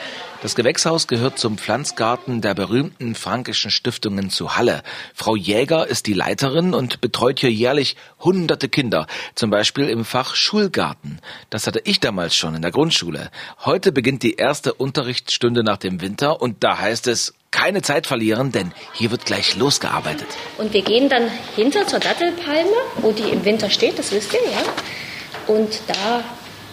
Das 0.43 0.55
Gewächshaus 0.55 1.07
gehört 1.07 1.39
zum 1.39 1.59
Pflanzgarten 1.59 2.41
der 2.41 2.55
berühmten 2.55 3.15
frankischen 3.15 3.71
Stiftungen 3.71 4.31
zu 4.31 4.57
Halle. 4.57 4.83
Frau 5.15 5.37
Jäger 5.37 5.87
ist 5.87 6.07
die 6.07 6.15
Leiterin 6.15 6.73
und 6.73 7.03
betreut 7.03 7.41
hier 7.41 7.53
jährlich 7.53 7.95
hunderte 8.21 8.71
Kinder, 8.71 9.07
zum 9.35 9.51
Beispiel 9.51 9.91
im 9.91 10.07
Fach 10.07 10.35
Schulgarten. 10.35 11.21
Das 11.51 11.67
hatte 11.67 11.83
ich 11.85 12.01
damals 12.01 12.35
schon 12.35 12.55
in 12.55 12.63
der 12.63 12.71
Grundschule. 12.71 13.31
Heute 13.67 13.93
beginnt 13.93 14.23
die 14.23 14.37
erste 14.37 14.73
Unterrichtsstunde 14.73 15.63
nach 15.63 15.77
dem 15.77 16.01
Winter 16.01 16.41
und 16.41 16.65
da 16.65 16.79
heißt 16.79 17.07
es, 17.09 17.35
keine 17.51 17.83
Zeit 17.83 18.07
verlieren, 18.07 18.51
denn 18.51 18.73
hier 18.95 19.11
wird 19.11 19.27
gleich 19.27 19.57
losgearbeitet. 19.57 20.29
Und 20.57 20.73
wir 20.73 20.83
gehen 20.83 21.11
dann 21.11 21.31
hinter 21.55 21.87
zur 21.87 21.99
Dattelpalme, 21.99 22.77
wo 23.03 23.13
die 23.13 23.29
im 23.29 23.45
Winter 23.45 23.69
steht, 23.69 23.99
das 23.99 24.11
wisst 24.11 24.33
ihr, 24.33 24.41
ja. 24.51 25.55
Und 25.55 25.83
da 25.87 26.25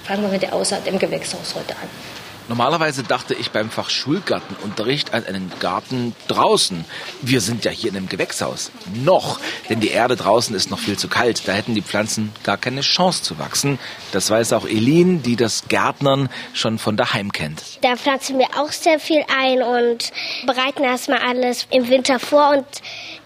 fangen 0.05 0.21
wir 0.21 0.29
mit 0.29 0.41
der 0.41 0.53
Aussaat 0.53 0.87
im 0.87 0.97
Gewächshaus 0.97 1.53
heute 1.53 1.75
an. 1.75 2.16
Normalerweise 2.49 3.03
dachte 3.03 3.33
ich 3.33 3.51
beim 3.51 3.69
Fach 3.69 3.89
Schulgartenunterricht 3.89 5.13
an 5.13 5.25
einen 5.25 5.51
Garten 5.59 6.15
draußen. 6.29 6.85
Wir 7.21 7.41
sind 7.41 7.65
ja 7.65 7.71
hier 7.71 7.91
in 7.91 7.97
einem 7.97 8.07
Gewächshaus. 8.07 8.71
Noch, 8.93 9.39
denn 9.69 9.81
die 9.81 9.89
Erde 9.89 10.15
draußen 10.15 10.55
ist 10.55 10.71
noch 10.71 10.79
viel 10.79 10.97
zu 10.97 11.09
kalt. 11.09 11.45
Da 11.47 11.51
hätten 11.51 11.75
die 11.75 11.81
Pflanzen 11.81 12.31
gar 12.43 12.57
keine 12.57 12.81
Chance 12.81 13.21
zu 13.23 13.37
wachsen. 13.37 13.79
Das 14.13 14.29
weiß 14.29 14.53
auch 14.53 14.65
Elin, 14.65 15.23
die 15.23 15.35
das 15.35 15.67
Gärtnern 15.67 16.29
schon 16.53 16.77
von 16.77 16.95
daheim 16.95 17.33
kennt. 17.33 17.61
Da 17.81 17.97
pflanzen 17.97 18.39
wir 18.39 18.47
auch 18.57 18.71
sehr 18.71 18.99
viel 18.99 19.23
ein 19.37 19.61
und 19.61 20.11
bereiten 20.45 20.83
erstmal 20.83 21.19
alles 21.19 21.67
im 21.69 21.89
Winter 21.89 22.17
vor 22.17 22.51
und 22.51 22.65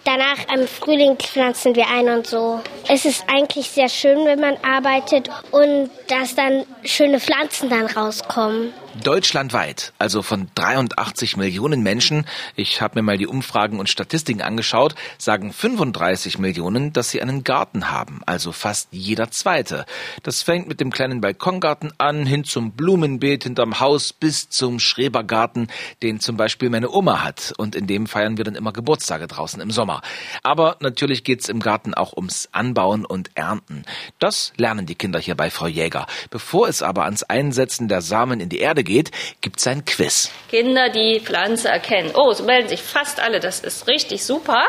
danach 0.04 0.52
im 0.52 0.68
Frühling 0.68 1.18
pflanzen 1.18 1.76
wir 1.76 1.88
ein 1.90 2.10
und 2.10 2.26
so. 2.26 2.62
Es 2.88 3.06
ist 3.06 3.26
eigentlich 3.28 3.70
sehr 3.70 3.90
schön, 3.90 4.26
wenn 4.26 4.40
man 4.40 4.58
arbeitet 4.64 5.30
und 5.52 5.92
dass 6.08 6.34
dann 6.34 6.66
schöne 6.84 7.20
Pflanzen 7.20 7.70
dann 7.70 7.86
rauskommen. 7.86 8.74
Deutschlandweit, 9.04 9.94
also 10.00 10.22
von 10.22 10.50
83 10.54 11.38
Millionen 11.38 11.82
Menschen, 11.82 12.26
ich 12.56 12.82
habe 12.82 13.00
mir 13.00 13.04
mal 13.04 13.18
die 13.18 13.26
Umfragen 13.26 13.80
und 13.80 13.90
Statistiken 13.90 14.42
angeschaut, 14.42 14.96
sagen 15.18 15.54
35 15.54 16.40
Millionen, 16.40 16.92
dass 16.92 17.10
sie 17.10 17.22
einen 17.22 17.44
Garten 17.44 17.90
haben, 17.90 18.22
also 18.26 18.52
fast 18.52 18.90
jeder 18.92 19.32
zweite. 19.32 19.86
Das 20.24 20.44
fängt 20.44 20.68
mit 20.68 20.82
dem 20.82 20.92
kleinen 20.92 21.22
Balkongarten 21.22 21.94
an, 22.00 22.26
hin 22.26 22.44
zum 22.44 22.74
Blumenbeet 22.74 23.44
hinterm 23.44 23.80
Haus 23.80 24.12
bis 24.12 24.50
zum 24.50 24.80
Schrebergarten, 24.80 25.70
den 26.04 26.20
zum 26.20 26.36
Beispiel 26.36 26.70
meine 26.70 26.92
Oma 26.92 27.24
hat. 27.24 27.54
Und 27.58 27.76
in 27.76 27.88
dem 27.88 28.08
feiern 28.08 28.38
wir 28.38 28.44
dann 28.44 28.56
immer 28.56 28.74
Geburtstage 28.74 29.28
draußen 29.28 29.62
im 29.62 29.72
Sommer. 29.72 30.02
Aber 30.44 30.76
natürlich 30.82 31.24
geht's 31.24 31.48
im 31.48 31.62
Garten 31.62 31.94
auch 31.94 32.14
ums 32.14 32.50
Anbauen 32.52 33.06
und 33.06 33.32
Ernten. 33.36 33.86
Das 34.20 34.52
lernen 34.58 34.86
die 34.86 34.96
Kinder 34.96 35.20
hier 35.20 35.36
bei 35.36 35.50
Frau 35.50 35.68
Jäger. 35.68 36.08
Bevor 36.30 36.68
es 36.68 36.84
aber 36.84 37.06
ans 37.06 37.24
Einsetzen 37.24 37.88
der 37.88 38.02
Samen 38.02 38.40
in 38.40 38.50
die 38.50 38.60
Erde 38.60 38.81
geht, 38.84 39.12
gibt's 39.42 39.66
ein 39.68 39.86
Quiz. 39.86 40.30
Kinder, 40.50 40.90
die 40.90 41.20
Pflanze 41.20 41.70
erkennen. 41.70 42.12
Oh, 42.16 42.34
so 42.34 42.44
melden 42.44 42.70
sich 42.70 42.82
fast 42.82 43.20
alle. 43.20 43.40
Das 43.40 43.60
ist 43.60 43.88
richtig 43.88 44.24
super. 44.24 44.64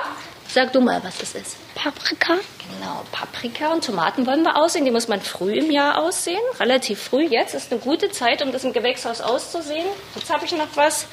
Sag 0.49 0.73
du 0.73 0.81
mal, 0.81 1.02
was 1.02 1.16
das 1.19 1.35
ist. 1.35 1.57
Paprika? 1.75 2.35
Genau, 2.35 3.04
Paprika 3.11 3.73
und 3.73 3.85
Tomaten 3.85 4.26
wollen 4.26 4.42
wir 4.42 4.57
aussehen. 4.57 4.85
Die 4.85 4.90
muss 4.90 5.09
man 5.09 5.21
früh 5.21 5.54
im 5.54 5.71
Jahr 5.71 5.99
aussehen. 5.99 6.42
Relativ 6.61 7.02
früh. 7.02 7.25
Jetzt 7.25 7.54
ist 7.54 7.73
eine 7.73 7.81
gute 7.81 8.11
Zeit, 8.11 8.42
um 8.42 8.52
das 8.52 8.64
im 8.64 8.73
Gewächshaus 8.73 9.21
auszusehen. 9.21 9.87
Jetzt 10.14 10.31
habe 10.31 10.45
ich 10.45 10.52
noch 10.52 10.69
was, 10.75 11.07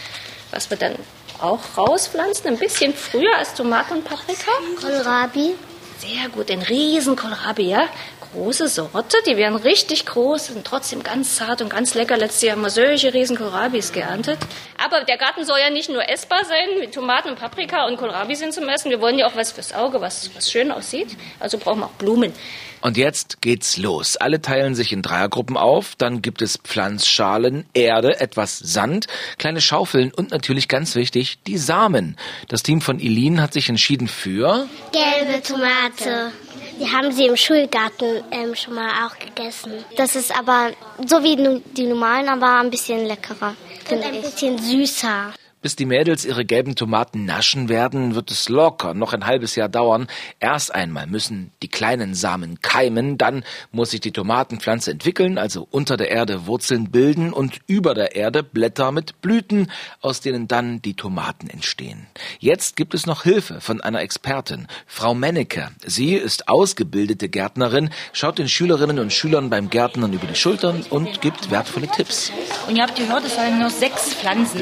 was 0.52 0.70
wir 0.70 0.78
dann 0.78 0.96
auch 1.40 1.60
rauspflanzen. 1.78 2.48
Ein 2.48 2.58
bisschen 2.58 2.94
früher 2.94 3.38
als 3.38 3.54
Tomaten 3.54 3.94
und 3.94 4.04
Paprika. 4.04 4.52
Kohlrabi? 4.82 5.56
Sehr 6.00 6.30
gut, 6.30 6.50
ein 6.50 6.62
Riesenkohlrabi, 6.62 7.64
ja. 7.64 7.90
Große 8.32 8.70
Sorte, 8.70 9.18
die 9.28 9.36
werden 9.36 9.58
richtig 9.58 10.06
groß, 10.06 10.48
sind 10.48 10.66
trotzdem 10.66 11.04
ganz 11.04 11.36
zart 11.36 11.62
und 11.62 11.70
ganz 11.70 11.94
lecker. 11.94 12.16
Letztes 12.16 12.44
Jahr 12.44 12.56
haben 12.56 12.62
wir 12.62 12.70
solche 12.70 13.14
riesen 13.14 13.36
Kohlrabis 13.36 13.92
geerntet. 13.92 14.38
Aber 14.82 15.04
der 15.04 15.18
Garten 15.18 15.44
soll 15.44 15.60
ja 15.60 15.70
nicht 15.70 15.90
nur 15.90 16.08
essbar 16.08 16.46
sein, 16.46 16.80
mit 16.80 16.94
Tomaten 16.94 17.28
und 17.28 17.38
Paprika 17.38 17.86
und 17.86 17.98
Kohlrabi 17.98 18.36
sind 18.36 18.54
zum 18.54 18.70
Essen. 18.70 18.92
Wir 18.92 19.02
wollen 19.02 19.20
ja 19.20 19.28
auch 19.28 19.36
was 19.36 19.52
fürs 19.52 19.74
Auge, 19.74 20.00
was, 20.00 20.30
was 20.36 20.50
schön 20.50 20.72
aussieht. 20.72 21.18
Also 21.38 21.58
brauchen 21.58 21.80
wir 21.80 21.88
auch 21.88 21.98
Blumen. 21.98 22.32
Und 22.82 22.98
jetzt 22.98 23.42
geht's 23.42 23.78
los. 23.78 24.16
Alle 24.18 24.42
teilen 24.42 24.76
sich 24.76 24.94
in 24.94 25.02
Dreiergruppen 25.02 25.58
auf, 25.58 25.96
dann 25.98 26.22
gibt 26.22 26.42
es 26.42 26.58
Pflanzschalen, 26.58 27.66
Erde, 27.74 28.20
etwas 28.20 28.58
Sand, 28.58 29.08
kleine 29.38 29.62
Schaufeln 29.62 30.12
und 30.14 30.32
natürlich 30.32 30.68
ganz 30.68 30.96
wichtig, 30.96 31.40
die 31.46 31.58
Samen. 31.58 32.16
Das 32.48 32.64
Team 32.64 32.82
von 32.82 33.00
Elin 33.00 33.42
hat 33.42 33.54
sich 33.54 33.70
entschieden 33.70 34.08
für 34.08 34.68
Gelbe 34.92 35.42
Tomate. 35.44 36.32
Die 36.80 36.90
haben 36.90 37.12
sie 37.12 37.26
im 37.26 37.36
Schulgarten 37.36 38.24
ähm, 38.32 38.56
schon 38.56 38.76
mal 38.76 39.06
auch 39.06 39.20
gegessen. 39.20 39.74
Das 39.98 40.16
ist 40.16 40.38
aber 40.38 40.72
so 41.06 41.22
wie 41.24 41.36
die 41.76 41.86
normalen, 41.86 42.30
aber 42.30 42.62
ein 42.62 42.70
bisschen 42.70 43.06
leckerer. 43.06 43.56
Und 43.92 44.04
ein 44.04 44.22
bisschen 44.22 44.58
süßer. 44.58 45.34
Bis 45.62 45.76
die 45.76 45.86
Mädels 45.86 46.24
ihre 46.24 46.46
gelben 46.46 46.76
Tomaten 46.76 47.26
naschen 47.26 47.68
werden, 47.68 48.16
wird 48.16 48.32
es 48.32 48.48
locker 48.48 48.94
noch 48.94 49.12
ein 49.12 49.26
halbes 49.26 49.58
Jahr 49.58 49.68
dauern. 49.68 50.08
Erst 50.40 50.74
einmal 50.74 51.06
müssen 51.06 51.52
die 51.62 51.68
kleinen 51.68 52.16
Samen 52.16 52.62
keimen, 52.62 53.18
dann 53.18 53.44
muss 53.74 53.92
sich 53.92 54.00
die 54.00 54.14
Tomatenpflanze 54.14 54.92
entwickeln, 54.92 55.38
also 55.38 55.68
unter 55.70 55.98
der 55.98 56.12
Erde 56.12 56.46
Wurzeln 56.46 56.92
bilden 56.92 57.34
und 57.34 57.60
über 57.68 57.94
der 57.94 58.16
Erde 58.16 58.42
Blätter 58.42 58.94
mit 58.94 59.20
Blüten, 59.20 59.70
aus 60.00 60.22
denen 60.22 60.48
dann 60.48 60.82
die 60.82 60.94
Tomaten 60.94 61.50
entstehen. 61.50 62.08
Jetzt 62.40 62.78
gibt 62.78 62.94
es 62.94 63.06
noch 63.06 63.24
Hilfe 63.24 63.60
von 63.60 63.82
einer 63.82 64.00
Expertin, 64.00 64.68
Frau 64.88 65.14
Mennecke. 65.14 65.72
Sie 65.86 66.14
ist 66.14 66.48
ausgebildete 66.48 67.28
Gärtnerin, 67.28 67.90
schaut 68.14 68.40
den 68.40 68.48
Schülerinnen 68.48 69.00
und 69.00 69.12
Schülern 69.12 69.50
beim 69.50 69.70
Gärtnern 69.70 70.14
über 70.14 70.28
die 70.28 70.36
Schultern 70.36 70.86
und 70.90 71.20
gibt 71.20 71.52
wertvolle 71.52 71.88
Tipps. 71.88 72.32
Und 72.70 72.78
ihr 72.78 72.84
habt 72.84 72.96
gehört, 72.96 73.26
es 73.26 73.36
sollen 73.36 73.60
nur 73.60 73.70
sechs 73.70 74.14
Pflanzen 74.14 74.62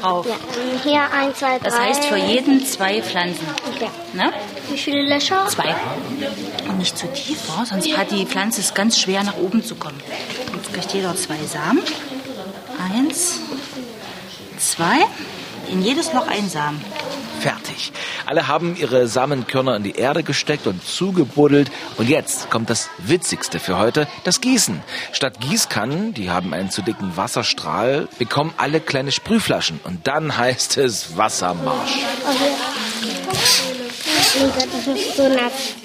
drauf. 0.00 0.26
Ja. 0.26 0.36
Hier 0.82 1.02
ein, 1.12 1.34
zwei, 1.34 1.58
drei. 1.58 1.68
Das 1.68 1.78
heißt 1.78 2.04
für 2.04 2.16
jeden 2.16 2.64
zwei 2.64 3.02
Pflanzen. 3.02 3.46
Ja. 3.80 3.88
Ne? 4.12 4.32
Wie 4.70 4.78
viele 4.78 5.08
Löcher? 5.08 5.46
Zwei. 5.48 5.74
Und 6.68 6.78
nicht 6.78 6.96
zu 6.96 7.06
tief, 7.08 7.48
wa? 7.48 7.64
sonst 7.64 7.96
hat 7.96 8.10
die 8.10 8.26
Pflanze 8.26 8.60
es 8.60 8.74
ganz 8.74 8.98
schwer 8.98 9.22
nach 9.22 9.36
oben 9.36 9.64
zu 9.64 9.74
kommen. 9.74 10.00
Jetzt 10.54 10.72
kriegt 10.72 10.92
jeder 10.92 11.14
zwei 11.16 11.38
Samen. 11.46 11.82
Eins, 12.94 13.40
zwei. 14.58 15.06
In 15.72 15.82
jedes 15.82 16.12
Loch 16.12 16.26
ein 16.26 16.50
Samen. 16.50 16.78
Fertig. 17.40 17.92
Alle 18.26 18.46
haben 18.46 18.76
ihre 18.76 19.08
Samenkörner 19.08 19.74
in 19.74 19.82
die 19.82 19.96
Erde 19.96 20.22
gesteckt 20.22 20.66
und 20.66 20.86
zugebuddelt. 20.86 21.72
Und 21.96 22.10
jetzt 22.10 22.50
kommt 22.50 22.68
das 22.68 22.90
Witzigste 22.98 23.58
für 23.58 23.78
heute, 23.78 24.06
das 24.24 24.42
Gießen. 24.42 24.82
Statt 25.12 25.40
Gießkannen, 25.40 26.12
die 26.12 26.30
haben 26.30 26.52
einen 26.52 26.70
zu 26.70 26.82
dicken 26.82 27.16
Wasserstrahl, 27.16 28.06
bekommen 28.18 28.52
alle 28.58 28.80
kleine 28.80 29.12
Sprühflaschen. 29.12 29.80
Und 29.82 30.06
dann 30.06 30.36
heißt 30.36 30.76
es 30.76 31.16
Wassermarsch. 31.16 31.92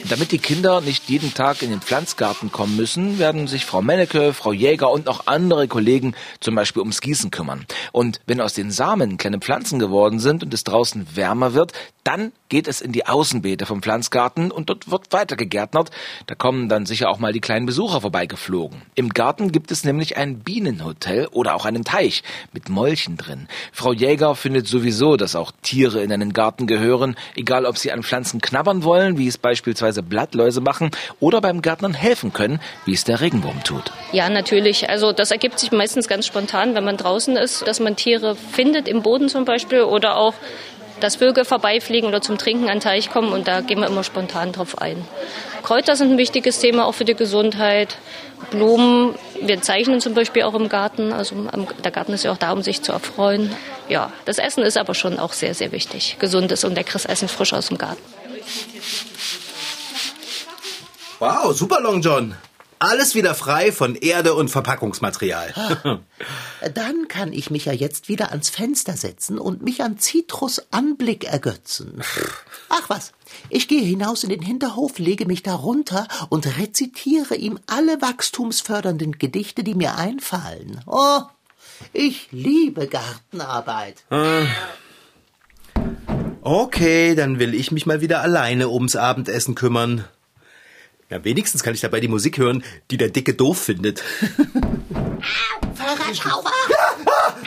Damit 0.10 0.32
die 0.32 0.38
Kinder 0.38 0.80
nicht 0.80 1.10
jeden 1.10 1.34
Tag 1.34 1.62
in 1.62 1.70
den 1.70 1.82
Pflanzgarten 1.82 2.52
kommen 2.52 2.78
müssen, 2.78 3.20
werden 3.20 3.48
sich 3.48 3.66
Frau 3.66 3.82
Menneke, 3.82 4.34
Frau 4.34 4.54
Jäger 4.54 4.90
und 4.90 5.10
auch 5.10 5.28
andere 5.28 5.68
Kollegen 5.68 6.16
zum 6.40 6.56
Beispiel 6.56 6.80
ums 6.82 7.02
Gießen 7.02 7.30
kümmern. 7.30 7.66
Und 7.92 8.22
wenn 8.26 8.40
aus 8.40 8.54
den 8.54 8.72
Samen 8.72 9.18
kleine 9.18 9.40
Pflanzen 9.40 9.80
geworden 9.80 10.20
sind 10.20 10.44
und 10.44 10.54
es 10.54 10.64
draußen 10.64 11.08
wärmer 11.16 11.54
wird, 11.54 11.74
dann 12.08 12.32
geht 12.48 12.70
es 12.70 12.80
in 12.80 12.94
die 12.94 13.06
Außenbeete 13.06 13.66
vom 13.66 13.82
Pflanzgarten 13.82 14.50
und 14.50 14.70
dort 14.70 14.90
wird 14.90 15.12
weiter 15.12 15.36
gegärtnert. 15.36 15.92
Da 16.26 16.36
kommen 16.36 16.70
dann 16.70 16.86
sicher 16.86 17.10
auch 17.10 17.20
mal 17.20 17.34
die 17.34 17.42
kleinen 17.42 17.66
Besucher 17.66 18.00
vorbeigeflogen. 18.00 18.82
Im 18.96 19.10
Garten 19.10 19.52
gibt 19.52 19.72
es 19.72 19.84
nämlich 19.84 20.16
ein 20.16 20.40
Bienenhotel 20.40 21.28
oder 21.28 21.54
auch 21.54 21.66
einen 21.66 21.84
Teich 21.84 22.24
mit 22.54 22.70
Molchen 22.70 23.18
drin. 23.18 23.50
Frau 23.74 23.92
Jäger 23.92 24.36
findet 24.36 24.70
sowieso, 24.70 25.18
dass 25.18 25.36
auch 25.36 25.52
Tiere 25.62 26.02
in 26.02 26.14
einen 26.14 26.32
Garten 26.32 26.66
gehören, 26.66 27.18
egal 27.36 27.66
ob 27.66 27.78
sie 27.78 27.92
an 27.92 28.04
Pflanzen 28.04 28.40
knabbern 28.40 28.86
wollen, 28.86 29.18
wie 29.18 29.28
es 29.28 29.38
beispielsweise 29.38 30.02
Blattläuse 30.02 30.62
machen, 30.62 30.92
oder 31.20 31.42
beim 31.42 31.62
Gärtnern 31.62 31.94
helfen 31.94 32.32
können, 32.32 32.62
wie 32.86 32.94
es 32.94 33.04
der 33.04 33.20
Regenwurm 33.20 33.66
tut. 33.66 33.92
Ja, 34.14 34.30
natürlich. 34.30 34.90
Also 34.90 35.12
das 35.12 35.32
ergibt 35.32 35.60
sich 35.60 35.74
meistens 35.74 36.08
ganz 36.08 36.26
spontan, 36.26 36.74
wenn 36.74 36.86
man 36.86 36.96
draußen 36.96 37.36
ist, 37.36 37.68
dass 37.68 37.82
man 37.82 37.98
Tiere 37.98 38.38
findet, 38.38 38.88
im 38.88 39.02
Boden 39.02 39.28
zum 39.28 39.44
Beispiel, 39.44 39.82
oder 39.82 40.16
auch 40.16 40.36
dass 41.00 41.18
Vögel 41.18 41.46
vorbeifliegen 41.46 42.08
oder 42.08 42.22
zum 42.22 42.38
Trinken 42.38 42.66
an 42.66 42.78
den 42.78 42.82
Teich 42.82 43.10
kommen 43.10 43.32
und 43.32 43.48
da 43.48 43.62
gehen 43.62 43.80
wir 43.80 43.88
immer 43.88 44.04
spontan 44.04 44.52
drauf 44.52 44.80
ein. 44.80 45.06
Kräuter 45.64 45.96
sind 45.96 46.12
ein 46.12 46.18
wichtiges 46.18 46.60
Thema 46.60 46.86
auch 46.86 46.94
für 46.94 47.06
die 47.06 47.16
Gesundheit. 47.16 47.98
Blumen, 48.52 49.16
wir 49.42 49.62
zeichnen 49.62 50.00
zum 50.00 50.14
Beispiel 50.14 50.44
auch 50.44 50.54
im 50.54 50.70
Garten. 50.70 51.12
Also 51.12 51.36
der 51.84 51.92
Garten 51.92 52.14
ist 52.14 52.24
ja 52.24 52.32
auch 52.32 52.38
da, 52.38 52.52
um 52.52 52.62
sich 52.62 52.82
zu 52.82 52.92
erfreuen. 52.92 53.54
Ja, 53.90 54.14
das 54.26 54.38
Essen 54.38 54.64
ist 54.64 54.78
aber 54.78 54.94
schon 54.94 55.20
auch 55.20 55.34
sehr, 55.34 55.54
sehr 55.54 55.72
wichtig. 55.72 56.18
Gesundes 56.20 56.64
und 56.64 56.76
leckeres 56.76 57.06
Essen 57.06 57.28
frisch 57.28 57.54
aus 57.54 57.68
dem 57.68 57.78
Garten. 57.78 58.02
Wow, 61.20 61.54
super 61.54 61.82
Long 61.82 62.02
John. 62.02 62.36
Alles 62.80 63.16
wieder 63.16 63.34
frei 63.34 63.72
von 63.72 63.96
Erde 63.96 64.36
und 64.36 64.50
Verpackungsmaterial. 64.50 66.02
Dann 66.74 67.08
kann 67.08 67.34
ich 67.34 67.50
mich 67.50 67.66
ja 67.66 67.74
jetzt 67.74 68.08
wieder 68.08 68.30
ans 68.30 68.50
Fenster 68.50 68.94
setzen 68.94 69.40
und 69.40 69.64
mich 69.64 69.82
an 69.82 69.98
Zitrus 69.98 70.68
Anblick 70.72 71.24
ergötzen. 71.26 72.02
Ach 72.70 72.90
was, 72.90 73.14
ich 73.50 73.68
gehe 73.68 73.84
hinaus 73.84 74.24
in 74.24 74.30
den 74.30 74.42
Hinterhof, 74.42 75.00
lege 75.00 75.26
mich 75.26 75.42
da 75.42 75.56
runter 75.56 76.08
und 76.30 76.58
rezitiere 76.58 77.36
ihm 77.36 77.60
alle 77.66 78.02
wachstumsfördernden 78.02 79.18
Gedichte, 79.18 79.64
die 79.64 79.76
mir 79.76 79.96
einfallen. 79.96 80.82
Oh, 80.86 81.22
ich 81.94 82.28
liebe 82.32 82.88
Gartenarbeit. 82.88 84.04
Okay, 86.42 87.16
dann 87.16 87.40
will 87.40 87.54
ich 87.54 87.72
mich 87.72 87.86
mal 87.86 88.02
wieder 88.02 88.22
alleine 88.22 88.70
ums 88.70 88.96
Abendessen 88.96 89.56
kümmern. 89.56 90.06
Ja, 91.10 91.24
wenigstens 91.24 91.64
kann 91.64 91.74
ich 91.74 91.80
dabei 91.80 92.02
die 92.02 92.10
Musik 92.10 92.38
hören, 92.38 92.64
die 92.92 92.98
der 92.98 93.10
Dicke 93.10 93.34
doof 93.34 93.62
findet. 93.62 94.04
Fahrradschrauber! 95.76 96.52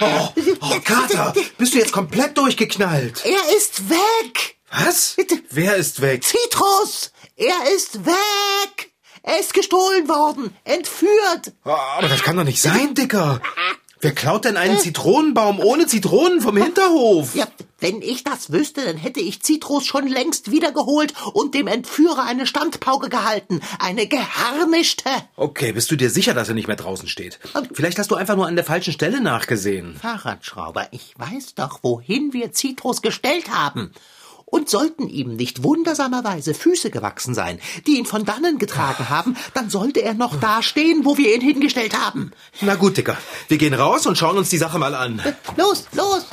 Oh, 0.01 0.29
oh, 0.63 0.81
Kater, 0.83 1.35
bist 1.59 1.75
du 1.75 1.79
jetzt 1.79 1.93
komplett 1.93 2.39
durchgeknallt? 2.39 3.23
Er 3.25 3.57
ist 3.57 3.91
weg! 3.91 4.57
Was? 4.71 5.15
Bitte. 5.17 5.43
Wer 5.51 5.77
ist 5.77 6.01
weg? 6.01 6.25
Zitrus! 6.25 7.13
Er 7.37 7.75
ist 7.75 8.07
weg! 8.07 8.93
Er 9.23 9.39
ist 9.39 9.53
gestohlen 9.53 10.09
worden, 10.09 10.57
entführt. 10.65 11.53
Oh, 11.67 11.71
aber 11.71 12.09
das 12.09 12.23
kann 12.23 12.37
doch 12.39 12.45
nicht 12.45 12.63
sein, 12.63 12.95
Dicker. 12.95 13.43
Wer 14.03 14.13
klaut 14.13 14.47
denn 14.47 14.57
einen 14.57 14.79
Zitronenbaum 14.79 15.61
ohne 15.61 15.87
Zitronen 15.87 16.41
vom 16.41 16.57
Hinterhof? 16.57 17.35
Ja, 17.35 17.47
wenn 17.81 18.01
ich 18.01 18.25
das 18.25 18.51
wüsste, 18.51 18.83
dann 18.83 18.97
hätte 18.97 19.21
ich 19.21 19.43
Zitrus 19.43 19.85
schon 19.85 20.07
längst 20.07 20.51
wiedergeholt 20.51 21.13
und 21.35 21.55
dem 21.55 21.67
Entführer 21.67 22.25
eine 22.25 22.47
Standpauke 22.47 23.11
gehalten. 23.11 23.61
Eine 23.79 24.07
geharnischte. 24.07 25.11
Okay, 25.37 25.73
bist 25.73 25.91
du 25.91 25.97
dir 25.97 26.09
sicher, 26.09 26.33
dass 26.33 26.49
er 26.49 26.55
nicht 26.55 26.67
mehr 26.67 26.77
draußen 26.77 27.09
steht? 27.09 27.39
Vielleicht 27.75 27.99
hast 27.99 28.11
du 28.11 28.15
einfach 28.15 28.37
nur 28.37 28.47
an 28.47 28.57
der 28.57 28.65
falschen 28.65 28.95
Stelle 28.95 29.21
nachgesehen. 29.21 29.97
Fahrradschrauber, 29.97 30.89
ich 30.93 31.13
weiß 31.19 31.55
doch, 31.57 31.81
wohin 31.83 32.33
wir 32.33 32.53
Zitrus 32.53 33.03
gestellt 33.03 33.51
haben. 33.51 33.93
Und 34.51 34.69
sollten 34.69 35.09
ihm 35.09 35.37
nicht 35.37 35.63
wundersamerweise 35.63 36.55
Füße 36.55 36.91
gewachsen 36.91 37.35
sein, 37.35 37.61
die 37.87 37.99
ihn 37.99 38.07
von 38.07 38.25
dannen 38.25 38.59
getragen 38.59 39.09
haben, 39.09 39.37
dann 39.55 39.71
sollte 39.71 40.03
er 40.03 40.15
noch 40.15 40.39
da 40.41 40.63
stehen, 40.63 41.05
wo 41.05 41.17
wir 41.17 41.35
ihn 41.35 41.41
hingestellt 41.41 41.97
haben. 41.97 42.33
Na 42.61 42.75
gut, 42.75 42.97
Dicker. 42.97 43.17
Wir 43.49 43.59
gehen 43.59 43.75
raus 43.75 44.07
und 44.07 44.19
schauen 44.19 44.37
uns 44.37 44.51
die 44.51 44.59
Sache 44.59 44.79
mal 44.79 44.95
an. 44.95 45.23
Los, 45.57 45.87
los! 45.93 46.27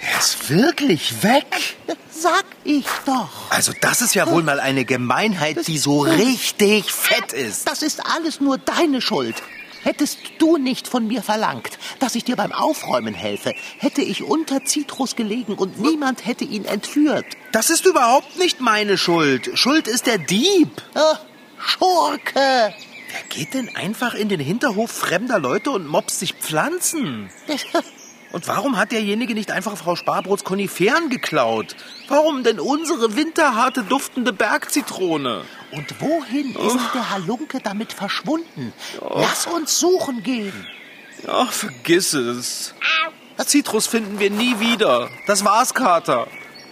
Er 0.00 0.18
ist 0.18 0.48
wirklich 0.50 1.22
weg. 1.22 1.76
Sag 2.10 2.44
ich 2.64 2.84
doch. 3.06 3.50
Also 3.50 3.72
das 3.80 4.02
ist 4.02 4.14
ja 4.14 4.30
wohl 4.30 4.42
mal 4.42 4.60
eine 4.60 4.84
Gemeinheit, 4.84 5.66
die 5.66 5.78
so 5.78 6.00
richtig 6.00 6.92
fett 6.92 7.32
ist. 7.32 7.66
Das 7.66 7.82
ist 7.82 8.04
alles 8.06 8.40
nur 8.40 8.58
deine 8.58 9.00
Schuld. 9.00 9.42
Hättest 9.82 10.18
du 10.38 10.56
nicht 10.58 10.88
von 10.88 11.06
mir 11.06 11.22
verlangt, 11.22 11.78
dass 11.98 12.14
ich 12.14 12.24
dir 12.24 12.36
beim 12.36 12.52
Aufräumen 12.52 13.14
helfe, 13.14 13.54
hätte 13.78 14.02
ich 14.02 14.22
unter 14.22 14.64
Zitrus 14.64 15.16
gelegen 15.16 15.54
und 15.54 15.80
niemand 15.80 16.26
hätte 16.26 16.44
ihn 16.44 16.64
entführt. 16.64 17.26
Das 17.52 17.70
ist 17.70 17.86
überhaupt 17.86 18.38
nicht 18.38 18.60
meine 18.60 18.98
Schuld. 18.98 19.50
Schuld 19.54 19.88
ist 19.88 20.06
der 20.06 20.18
Dieb. 20.18 20.70
Ah, 20.94 21.18
Schurke! 21.58 22.74
Wer 23.12 23.22
geht 23.28 23.54
denn 23.54 23.74
einfach 23.74 24.14
in 24.14 24.28
den 24.28 24.40
Hinterhof 24.40 24.90
fremder 24.90 25.38
Leute 25.38 25.70
und 25.70 25.86
mobst 25.86 26.20
sich 26.20 26.34
Pflanzen? 26.34 27.30
Und 28.32 28.46
warum 28.46 28.76
hat 28.76 28.92
derjenige 28.92 29.34
nicht 29.34 29.50
einfach 29.50 29.76
Frau 29.76 29.96
Sparbrots 29.96 30.44
Koniferen 30.44 31.10
geklaut? 31.10 31.74
Warum 32.06 32.44
denn 32.44 32.60
unsere 32.60 33.16
winterharte, 33.16 33.82
duftende 33.82 34.32
Bergzitrone? 34.32 35.44
Und 35.72 36.00
wohin 36.00 36.54
ist 36.54 36.94
der 36.94 37.10
Halunke 37.10 37.60
damit 37.62 37.92
verschwunden? 37.92 38.72
Lass 39.00 39.46
uns 39.46 39.78
suchen 39.78 40.22
gehen. 40.22 40.66
Ach, 41.26 41.52
vergiss 41.52 42.12
es. 42.14 42.74
Zitrus 43.46 43.86
finden 43.86 44.18
wir 44.18 44.30
nie 44.30 44.60
wieder. 44.60 45.08
Das 45.26 45.44
war's, 45.44 45.74
Kater. 45.74 46.26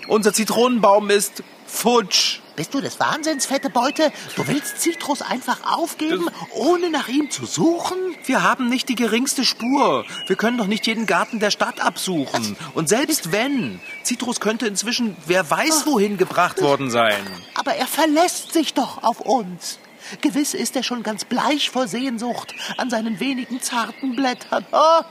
Unser 0.06 0.32
Zitronenbaum 0.32 1.10
ist 1.10 1.42
futsch. 1.66 2.40
Bist 2.58 2.74
du 2.74 2.80
des 2.80 2.98
Wahnsinns, 2.98 3.46
fette 3.46 3.70
Beute? 3.70 4.10
Du 4.34 4.44
willst 4.48 4.80
Zitrus 4.80 5.22
einfach 5.22 5.60
aufgeben, 5.76 6.28
ohne 6.50 6.90
nach 6.90 7.06
ihm 7.06 7.30
zu 7.30 7.46
suchen? 7.46 7.96
Wir 8.24 8.42
haben 8.42 8.68
nicht 8.68 8.88
die 8.88 8.96
geringste 8.96 9.44
Spur. 9.44 10.04
Wir 10.26 10.34
können 10.34 10.58
doch 10.58 10.66
nicht 10.66 10.84
jeden 10.88 11.06
Garten 11.06 11.38
der 11.38 11.52
Stadt 11.52 11.80
absuchen. 11.80 12.56
Und 12.74 12.88
selbst 12.88 13.30
wenn, 13.30 13.78
Zitrus 14.02 14.40
könnte 14.40 14.66
inzwischen 14.66 15.16
wer 15.26 15.48
weiß 15.48 15.86
wohin 15.86 16.16
gebracht 16.16 16.60
worden 16.60 16.90
sein. 16.90 17.24
Aber 17.54 17.74
er 17.74 17.86
verlässt 17.86 18.52
sich 18.52 18.74
doch 18.74 19.04
auf 19.04 19.20
uns. 19.20 19.78
Gewiss 20.20 20.52
ist 20.52 20.74
er 20.74 20.82
schon 20.82 21.04
ganz 21.04 21.24
bleich 21.24 21.70
vor 21.70 21.86
Sehnsucht 21.86 22.56
an 22.76 22.90
seinen 22.90 23.20
wenigen 23.20 23.60
zarten 23.60 24.16
Blättern. 24.16 24.66
Oh, 24.72 25.02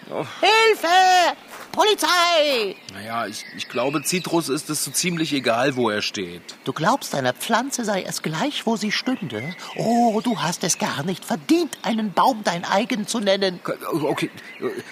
Hilfe! 0.41 1.37
Polizei! 1.77 2.75
Naja, 2.91 3.27
ich, 3.27 3.45
ich 3.55 3.69
glaube, 3.69 4.01
Zitrus 4.01 4.49
ist 4.49 4.67
es 4.71 4.83
so 4.83 4.89
ziemlich 4.89 5.31
egal, 5.31 5.75
wo 5.75 5.91
er 5.91 6.01
steht. 6.01 6.41
Du 6.63 6.73
glaubst, 6.73 7.13
einer 7.13 7.33
Pflanze 7.33 7.85
sei 7.85 8.01
es 8.01 8.23
gleich, 8.23 8.65
wo 8.65 8.77
sie 8.77 8.91
stünde? 8.91 9.53
Oh, 9.75 10.19
du 10.23 10.39
hast 10.41 10.63
es 10.63 10.79
gar 10.79 11.03
nicht 11.03 11.23
verdient, 11.23 11.77
einen 11.83 12.13
Baum 12.13 12.41
dein 12.43 12.65
eigen 12.65 13.05
zu 13.05 13.19
nennen. 13.19 13.59
Okay, 13.91 14.31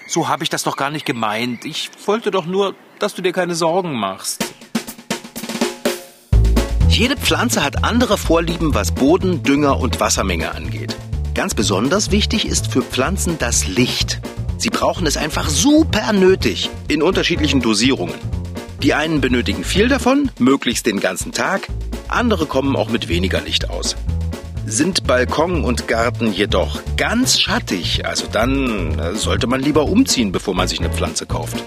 so 0.08 0.28
habe 0.28 0.44
ich 0.44 0.52
das 0.52 0.62
doch 0.62 0.78
gar 0.78 0.92
nicht 0.92 1.08
gemeint. 1.08 1.66
Ich 1.66 1.90
wollte 2.06 2.30
doch 2.30 2.46
nur, 2.46 2.76
dass 3.00 3.16
du 3.16 3.24
dir 3.24 3.34
keine 3.34 3.56
Sorgen 3.56 3.96
machst. 3.96 4.46
Jede 6.88 7.18
Pflanze 7.18 7.64
hat 7.64 7.84
andere 7.84 8.20
Vorlieben, 8.20 8.76
was 8.76 8.94
Boden, 8.94 9.42
Dünger 9.42 9.80
und 9.80 10.00
Wassermenge 10.00 10.54
angeht. 10.54 10.96
Ganz 11.34 11.56
besonders 11.56 12.12
wichtig 12.12 12.46
ist 12.46 12.72
für 12.72 12.84
Pflanzen 12.84 13.40
das 13.40 13.66
Licht. 13.66 14.22
Sie 14.58 14.70
brauchen 14.70 15.06
es 15.06 15.18
einfach 15.18 15.50
super 15.50 16.14
nötig, 16.14 16.70
in 16.88 17.02
unterschiedlichen 17.02 17.62
Dosierungen. 17.62 18.16
Die 18.82 18.94
einen 18.94 19.22
benötigen 19.22 19.64
viel 19.64 19.88
davon, 19.88 20.32
möglichst 20.40 20.86
den 20.86 21.00
ganzen 21.00 21.32
Tag, 21.32 21.68
andere 22.08 22.46
kommen 22.46 22.76
auch 22.76 22.90
mit 22.90 23.08
weniger 23.08 23.42
Licht 23.42 23.70
aus. 23.70 23.96
Sind 24.66 25.06
Balkon 25.06 25.64
und 25.64 25.88
Garten 25.88 26.34
jedoch 26.34 26.80
ganz 26.98 27.40
schattig, 27.40 28.06
also 28.06 28.26
dann 28.32 28.98
äh, 28.98 29.16
sollte 29.16 29.48
man 29.48 29.62
lieber 29.62 29.84
umziehen, 29.86 30.32
bevor 30.32 30.56
man 30.56 30.68
sich 30.68 30.80
eine 30.80 30.90
Pflanze 30.90 31.26
kauft. 31.26 31.58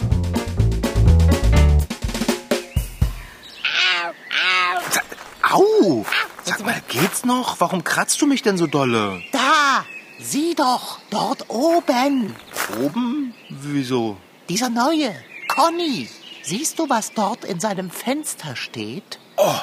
Au! 5.50 6.04
Sag 6.44 6.64
mal, 6.64 6.80
geht's 6.88 7.24
noch? 7.24 7.60
Warum 7.60 7.84
kratzt 7.84 8.20
du 8.20 8.26
mich 8.26 8.42
denn 8.42 8.58
so 8.58 8.66
dolle? 8.66 9.22
Da! 9.32 9.84
Sieh 10.20 10.54
doch, 10.56 10.98
dort 11.10 11.48
oben. 11.48 12.34
Oben? 12.80 13.34
Wieso? 13.48 14.16
Dieser 14.48 14.70
neue, 14.70 15.14
Conny. 15.48 16.08
Siehst 16.42 16.78
du, 16.78 16.88
was 16.88 17.12
dort 17.12 17.44
in 17.44 17.60
seinem 17.60 17.90
Fenster 17.90 18.56
steht? 18.56 19.18
Oh, 19.36 19.60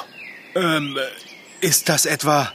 ähm, 0.54 0.96
ist 1.60 1.88
das 1.88 2.06
etwa... 2.06 2.52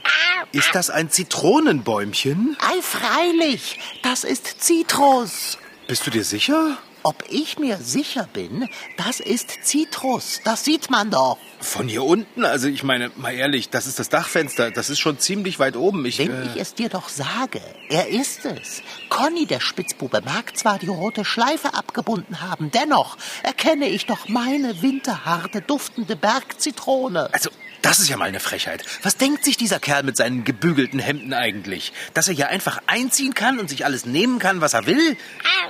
Ist 0.52 0.74
das 0.74 0.90
ein 0.90 1.10
Zitronenbäumchen? 1.10 2.56
Ei, 2.60 2.82
freilich, 2.82 3.78
das 4.02 4.22
ist 4.22 4.60
Zitrus. 4.62 5.56
Bist 5.86 6.06
du 6.06 6.10
dir 6.10 6.24
sicher? 6.24 6.76
Ob 7.04 7.24
ich 7.28 7.58
mir 7.58 7.78
sicher 7.78 8.28
bin, 8.32 8.68
das 8.96 9.20
ist 9.20 9.64
Zitrus. 9.64 10.40
Das 10.44 10.64
sieht 10.64 10.90
man 10.90 11.10
doch. 11.10 11.38
Von 11.60 11.88
hier 11.88 12.04
unten? 12.04 12.44
Also 12.44 12.68
ich 12.68 12.82
meine, 12.82 13.10
mal 13.16 13.32
ehrlich, 13.32 13.70
das 13.70 13.86
ist 13.86 13.98
das 13.98 14.08
Dachfenster. 14.08 14.70
Das 14.70 14.90
ist 14.90 14.98
schon 14.98 15.18
ziemlich 15.18 15.58
weit 15.58 15.76
oben. 15.76 16.04
Ich, 16.06 16.18
Wenn 16.18 16.30
äh, 16.30 16.46
ich 16.46 16.56
es 16.60 16.74
dir 16.74 16.88
doch 16.88 17.08
sage, 17.08 17.60
er 17.88 18.08
ist 18.08 18.44
es. 18.44 18.82
Conny, 19.08 19.46
der 19.46 19.60
Spitzbube, 19.60 20.22
mag 20.24 20.56
zwar 20.56 20.78
die 20.78 20.88
rote 20.88 21.24
Schleife 21.24 21.74
abgebunden 21.74 22.40
haben, 22.40 22.70
dennoch 22.70 23.16
erkenne 23.42 23.88
ich 23.88 24.06
doch 24.06 24.28
meine 24.28 24.82
winterharte, 24.82 25.60
duftende 25.60 26.16
Bergzitrone. 26.16 27.28
Also, 27.32 27.50
das 27.82 27.98
ist 27.98 28.08
ja 28.08 28.16
mal 28.16 28.26
eine 28.26 28.40
Frechheit. 28.40 28.84
Was 29.02 29.16
denkt 29.16 29.44
sich 29.44 29.56
dieser 29.56 29.80
Kerl 29.80 30.04
mit 30.04 30.16
seinen 30.16 30.44
gebügelten 30.44 30.98
Hemden 30.98 31.34
eigentlich? 31.34 31.92
Dass 32.14 32.28
er 32.28 32.34
hier 32.34 32.48
einfach 32.48 32.80
einziehen 32.86 33.34
kann 33.34 33.58
und 33.58 33.68
sich 33.68 33.84
alles 33.84 34.06
nehmen 34.06 34.38
kann, 34.38 34.60
was 34.60 34.74
er 34.74 34.86
will? 34.86 35.16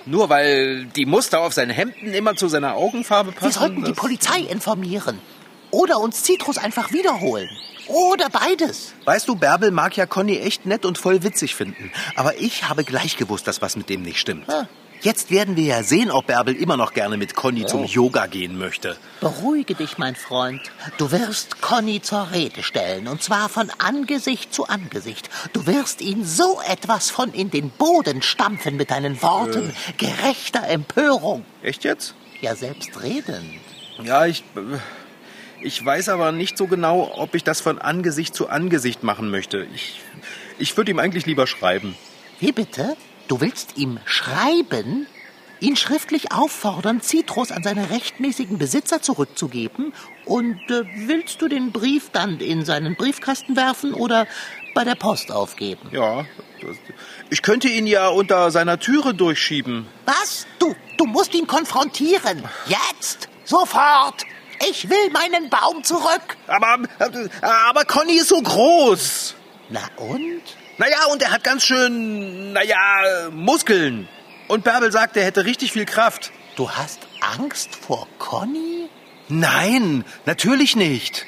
Nur 0.07 0.29
weil 0.29 0.85
die 0.85 1.07
Muster 1.07 1.41
auf 1.41 1.55
seinen 1.55 1.71
Hemden 1.71 2.13
immer 2.13 2.37
zu 2.37 2.49
seiner 2.49 2.75
Augenfarbe 2.75 3.33
passen? 3.33 3.47
Wir 3.47 3.53
sollten 3.53 3.85
die 3.85 3.93
Polizei 3.93 4.41
informieren. 4.41 5.19
Oder 5.71 6.01
uns 6.01 6.23
Zitrus 6.23 6.59
einfach 6.59 6.93
wiederholen. 6.93 7.49
Oder 7.87 8.29
beides. 8.29 8.93
Weißt 9.05 9.27
du, 9.27 9.35
Bärbel 9.35 9.71
mag 9.71 9.97
ja 9.97 10.07
Conny 10.07 10.39
echt 10.39 10.67
nett 10.67 10.85
und 10.85 10.99
voll 10.99 11.23
witzig 11.23 11.55
finden. 11.55 11.91
Aber 12.15 12.39
ich 12.39 12.69
habe 12.69 12.85
gleich 12.85 13.17
gewusst, 13.17 13.47
dass 13.47 13.63
was 13.63 13.75
mit 13.77 13.89
dem 13.89 14.03
nicht 14.03 14.19
stimmt. 14.21 14.49
Ah. 14.49 14.69
Jetzt 15.03 15.33
werden 15.33 15.57
wir 15.57 15.65
ja 15.65 15.83
sehen, 15.83 16.13
ob 16.13 16.29
Bärbel 16.29 16.55
immer 16.55 16.77
noch 16.77 16.95
gerne 16.95 17.17
mit 17.17 17.35
Conny 17.35 17.67
zum 17.67 17.85
Yoga 17.85 18.27
gehen 18.27 18.57
möchte. 18.57 18.97
Beruhige 19.21 19.75
dich, 19.75 19.99
mein 19.99 20.15
Freund. 20.15 20.61
Du 20.97 21.11
wirst 21.11 21.61
Conny 21.61 22.01
zur 22.01 22.31
Rede 22.31 22.63
stellen, 22.63 23.09
und 23.09 23.21
zwar 23.21 23.49
von 23.49 23.69
Angesicht 23.79 24.55
zu 24.55 24.69
Angesicht. 24.69 25.29
Du 25.53 25.67
wirst 25.67 26.03
ihn 26.03 26.25
so 26.25 26.61
etwas 26.69 27.11
von 27.11 27.33
in 27.33 27.51
den 27.51 27.71
Boden 27.71 28.23
stampfen 28.23 28.77
mit 28.77 28.93
deinen 28.93 29.21
Worten 29.23 29.75
gerechter 29.99 30.69
Empörung. 30.69 31.45
Echt 31.63 31.83
jetzt? 31.83 32.15
Ja, 32.41 32.55
selbstredend. 32.55 33.61
Ja, 34.05 34.27
ich. 34.27 34.45
äh, 34.57 34.79
Ich 35.65 35.85
weiß 35.85 36.11
aber 36.11 36.31
nicht 36.33 36.57
so 36.57 36.67
genau, 36.69 37.13
ob 37.17 37.35
ich 37.35 37.43
das 37.45 37.61
von 37.61 37.81
Angesicht 37.81 38.35
zu 38.37 38.49
Angesicht 38.49 39.03
machen 39.03 39.31
möchte. 39.33 39.67
Ich, 39.75 40.01
ich 40.59 40.77
würde 40.77 40.93
ihm 40.93 40.99
eigentlich 41.01 41.27
lieber 41.27 41.47
schreiben. 41.49 41.97
Wie 42.41 42.53
bitte? 42.53 42.97
Du 43.33 43.41
willst 43.41 43.79
ihm 43.79 43.99
schreiben? 44.05 45.07
Ihn 45.59 45.75
schriftlich 45.75 46.33
auffordern, 46.33 47.01
Zitrus 47.01 47.51
an 47.51 47.63
seine 47.63 47.89
rechtmäßigen 47.89 48.59
Besitzer 48.59 49.01
zurückzugeben? 49.01 49.95
Und 50.27 50.61
äh, 50.71 50.85
willst 51.07 51.41
du 51.41 51.49
den 51.49 51.73
Brief 51.73 52.11
dann 52.11 52.41
in 52.41 52.67
seinen 52.67 52.95
Briefkasten 52.95 53.57
werfen 53.57 53.95
oder 53.95 54.27
bei 54.75 54.85
der 54.85 54.97
Post 54.97 55.33
aufgeben? 55.33 55.89
Ja, 55.93 56.27
das, 56.61 56.77
ich 57.31 57.41
könnte 57.41 57.69
ihn 57.69 57.87
ja 57.87 58.09
unter 58.09 58.51
seiner 58.51 58.79
Türe 58.79 59.15
durchschieben. 59.15 59.87
Was? 60.05 60.47
Du, 60.59 60.77
du 60.99 61.07
musst 61.07 61.35
ihn 61.35 61.47
konfrontieren. 61.47 62.45
Jetzt! 62.67 63.31
Sofort! 63.45 64.27
Ich 64.69 64.91
will 64.91 65.11
meinen 65.11 65.49
Baum 65.49 65.83
zurück! 65.83 66.37
Aber, 66.49 66.81
aber 67.41 67.85
Conny 67.87 68.17
ist 68.17 68.29
so 68.29 68.43
groß. 68.43 69.35
Na 69.71 69.81
und? 69.97 70.43
Naja, 70.79 71.05
und 71.11 71.23
er 71.23 71.31
hat 71.31 71.45
ganz 71.45 71.65
schön, 71.65 72.53
naja, 72.53 73.31
Muskeln. 73.31 74.09
Und 74.49 74.65
Bärbel 74.65 74.91
sagt, 74.91 75.17
er 75.17 75.25
hätte 75.25 75.45
richtig 75.45 75.73
viel 75.73 75.85
Kraft. 75.85 76.33
Du 76.57 76.71
hast 76.71 77.01
Angst 77.21 77.75
vor 77.75 78.09
Conny? 78.19 78.89
Nein, 79.29 80.05
natürlich 80.27 80.77
nicht. 80.77 81.27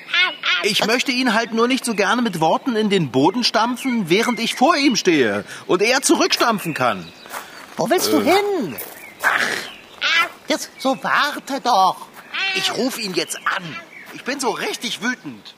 Ich 0.62 0.85
möchte 0.87 1.12
ihn 1.12 1.35
halt 1.35 1.52
nur 1.52 1.68
nicht 1.68 1.85
so 1.85 1.94
gerne 1.94 2.22
mit 2.22 2.40
Worten 2.40 2.74
in 2.76 2.90
den 2.90 3.11
Boden 3.11 3.44
stampfen, 3.44 4.09
während 4.09 4.40
ich 4.40 4.54
vor 4.54 4.76
ihm 4.76 4.96
stehe 4.96 5.44
und 5.66 5.83
er 5.83 6.02
zurückstampfen 6.02 6.74
kann. 6.74 7.07
Wo 7.76 7.88
willst 7.88 8.12
du 8.12 8.20
hin? 8.20 8.76
Jetzt, 10.48 10.70
so 10.78 10.98
warte 11.02 11.61
doch. 11.61 12.07
Ich 12.57 12.74
rufe 12.76 13.00
ihn 13.00 13.14
jetzt 13.14 13.37
an. 13.37 13.76
Ich 14.14 14.24
bin 14.24 14.40
so 14.40 14.50
richtig 14.50 15.02
wütend. 15.02 15.54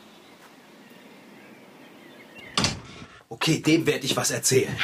Okay, 3.28 3.58
dem 3.60 3.86
werde 3.86 4.06
ich 4.06 4.16
was 4.16 4.30
erzählen. 4.30 4.76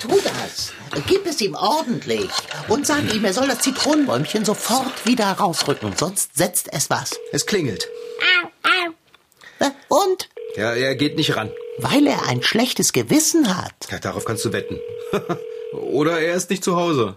Tu 0.00 0.08
das. 0.08 0.72
Gib 1.06 1.26
es 1.26 1.40
ihm 1.40 1.54
ordentlich. 1.54 2.30
Und 2.68 2.86
sag 2.86 3.12
ihm, 3.14 3.24
er 3.24 3.32
soll 3.32 3.48
das 3.48 3.60
Zitronenbäumchen 3.60 4.44
sofort 4.44 5.06
wieder 5.06 5.30
rausrücken, 5.30 5.96
sonst 5.96 6.36
setzt 6.36 6.72
es 6.72 6.90
was. 6.90 7.18
Es 7.32 7.46
klingelt. 7.46 7.88
Und? 9.88 10.28
Ja, 10.56 10.74
er 10.74 10.94
geht 10.96 11.16
nicht 11.16 11.36
ran. 11.36 11.50
Weil 11.78 12.06
er 12.06 12.26
ein 12.26 12.42
schlechtes 12.42 12.92
Gewissen 12.92 13.56
hat. 13.56 13.74
Ja, 13.90 13.98
darauf 13.98 14.24
kannst 14.24 14.44
du 14.44 14.52
wetten. 14.52 14.78
Oder 15.72 16.20
er 16.20 16.34
ist 16.34 16.50
nicht 16.50 16.64
zu 16.64 16.76
Hause. 16.76 17.16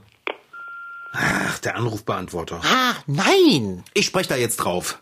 Ach, 1.13 1.59
der 1.59 1.75
Anrufbeantworter. 1.75 2.61
Ah, 2.63 2.95
nein. 3.07 3.83
Ich 3.93 4.05
spreche 4.05 4.29
da 4.29 4.35
jetzt 4.35 4.57
drauf. 4.57 4.99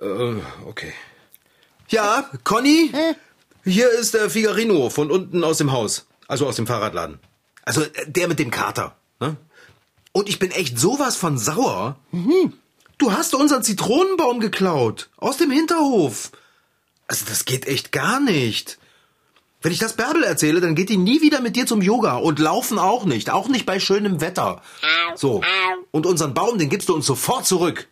Äh, 0.00 0.34
okay. 0.66 0.92
Ja, 1.88 2.30
Conny? 2.44 2.92
Hier 3.68 3.90
ist 3.90 4.14
der 4.14 4.30
Figarino 4.30 4.88
von 4.88 5.10
unten 5.10 5.44
aus 5.44 5.58
dem 5.58 5.72
Haus. 5.72 6.06
Also 6.26 6.46
aus 6.46 6.56
dem 6.56 6.66
Fahrradladen. 6.66 7.18
Also 7.64 7.82
äh, 7.82 7.88
der 8.06 8.28
mit 8.28 8.38
dem 8.38 8.50
Kater. 8.50 8.96
Ne? 9.20 9.36
Und 10.12 10.28
ich 10.28 10.38
bin 10.38 10.50
echt 10.50 10.78
sowas 10.78 11.16
von 11.16 11.38
sauer. 11.38 11.98
Du 12.96 13.12
hast 13.12 13.34
unseren 13.34 13.62
Zitronenbaum 13.62 14.40
geklaut. 14.40 15.10
Aus 15.18 15.36
dem 15.36 15.50
Hinterhof. 15.50 16.32
Also 17.06 17.26
das 17.28 17.44
geht 17.44 17.66
echt 17.66 17.92
gar 17.92 18.20
nicht. 18.20 18.78
Wenn 19.60 19.72
ich 19.72 19.78
das 19.78 19.94
Bärbel 19.94 20.22
erzähle, 20.22 20.60
dann 20.60 20.74
geht 20.74 20.88
die 20.88 20.96
nie 20.96 21.20
wieder 21.20 21.40
mit 21.40 21.56
dir 21.56 21.66
zum 21.66 21.82
Yoga 21.82 22.16
und 22.16 22.38
laufen 22.38 22.78
auch 22.78 23.04
nicht, 23.04 23.30
auch 23.30 23.48
nicht 23.48 23.66
bei 23.66 23.80
schönem 23.80 24.20
Wetter. 24.20 24.62
So. 25.16 25.42
Und 25.90 26.06
unseren 26.06 26.32
Baum, 26.32 26.58
den 26.58 26.68
gibst 26.68 26.88
du 26.88 26.94
uns 26.94 27.06
sofort 27.06 27.44
zurück. 27.44 27.88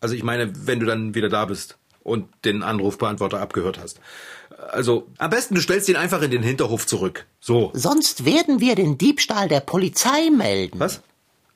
Also 0.00 0.14
ich 0.14 0.22
meine, 0.22 0.52
wenn 0.66 0.78
du 0.78 0.86
dann 0.86 1.14
wieder 1.14 1.30
da 1.30 1.46
bist 1.46 1.78
und 2.02 2.28
den 2.44 2.62
Anrufbeantworter 2.62 3.40
abgehört 3.40 3.78
hast. 3.82 4.00
Also 4.56 5.06
am 5.18 5.30
besten 5.30 5.54
du 5.54 5.60
stellst 5.60 5.88
ihn 5.88 5.96
einfach 5.96 6.22
in 6.22 6.30
den 6.30 6.42
Hinterhof 6.42 6.86
zurück. 6.86 7.26
So. 7.40 7.70
Sonst 7.74 8.24
werden 8.24 8.60
wir 8.60 8.74
den 8.74 8.98
Diebstahl 8.98 9.48
der 9.48 9.60
Polizei 9.60 10.30
melden. 10.30 10.80
Was? 10.80 11.00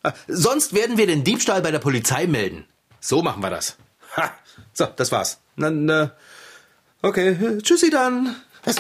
Ah, 0.03 0.13
sonst 0.29 0.75
werden 0.75 0.97
wir 0.97 1.07
den 1.07 1.25
Diebstahl 1.25 1.63
bei 1.63 1.71
der 1.71 1.79
Polizei 1.79 2.27
melden. 2.27 2.65
So 3.01 3.23
machen 3.23 3.43
wir 3.43 3.51
das. 3.51 3.77
Ha. 4.17 4.31
So, 4.73 4.87
das 4.87 5.13
war's. 5.13 5.41
Dann, 5.57 5.89
äh, 5.89 6.09
okay, 7.03 7.59
tschüssi 7.63 7.91
dann. 7.91 8.37
Was, 8.65 8.77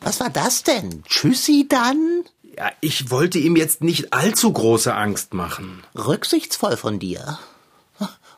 was 0.00 0.20
war 0.20 0.30
das 0.30 0.62
denn? 0.62 1.02
Tschüssi 1.04 1.66
dann? 1.68 2.24
Ja, 2.56 2.70
ich 2.80 3.10
wollte 3.10 3.38
ihm 3.38 3.56
jetzt 3.56 3.82
nicht 3.82 4.12
allzu 4.12 4.52
große 4.52 4.94
Angst 4.94 5.32
machen. 5.32 5.82
Rücksichtsvoll 5.94 6.76
von 6.76 6.98
dir. 6.98 7.38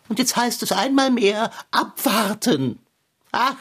Und 0.08 0.18
jetzt 0.18 0.36
heißt 0.36 0.62
es 0.62 0.72
einmal 0.72 1.10
mehr 1.10 1.50
abwarten. 1.70 2.78
Ach, 3.32 3.56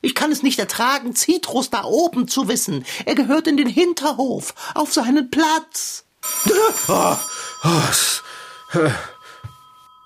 ich 0.00 0.14
kann 0.14 0.30
es 0.32 0.42
nicht 0.42 0.58
ertragen, 0.58 1.14
Zitrus 1.14 1.70
da 1.70 1.84
oben 1.84 2.28
zu 2.28 2.48
wissen. 2.48 2.84
Er 3.04 3.14
gehört 3.14 3.46
in 3.46 3.56
den 3.56 3.68
Hinterhof, 3.68 4.54
auf 4.74 4.92
seinen 4.92 5.30
Platz. 5.30 6.04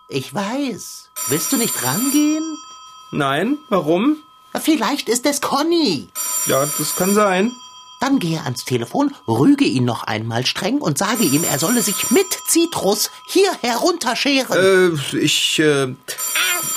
Ich 0.08 0.34
weiß. 0.34 1.08
Willst 1.28 1.52
du 1.52 1.56
nicht 1.56 1.82
rangehen? 1.84 2.44
Nein, 3.12 3.58
warum? 3.68 4.16
Vielleicht 4.60 5.08
ist 5.08 5.26
es 5.26 5.40
Conny. 5.40 6.08
Ja, 6.46 6.66
das 6.78 6.96
kann 6.96 7.14
sein. 7.14 7.50
Dann 8.00 8.18
gehe 8.18 8.42
ans 8.42 8.64
Telefon, 8.64 9.14
rüge 9.28 9.64
ihn 9.64 9.84
noch 9.84 10.02
einmal 10.02 10.44
streng 10.44 10.78
und 10.78 10.98
sage 10.98 11.22
ihm, 11.22 11.44
er 11.44 11.58
solle 11.60 11.82
sich 11.82 12.10
mit 12.10 12.26
Zitrus 12.48 13.10
hier 13.28 13.50
herunterscheren. 13.60 14.98
Äh, 15.12 15.16
ich, 15.18 15.60
äh, 15.60 15.94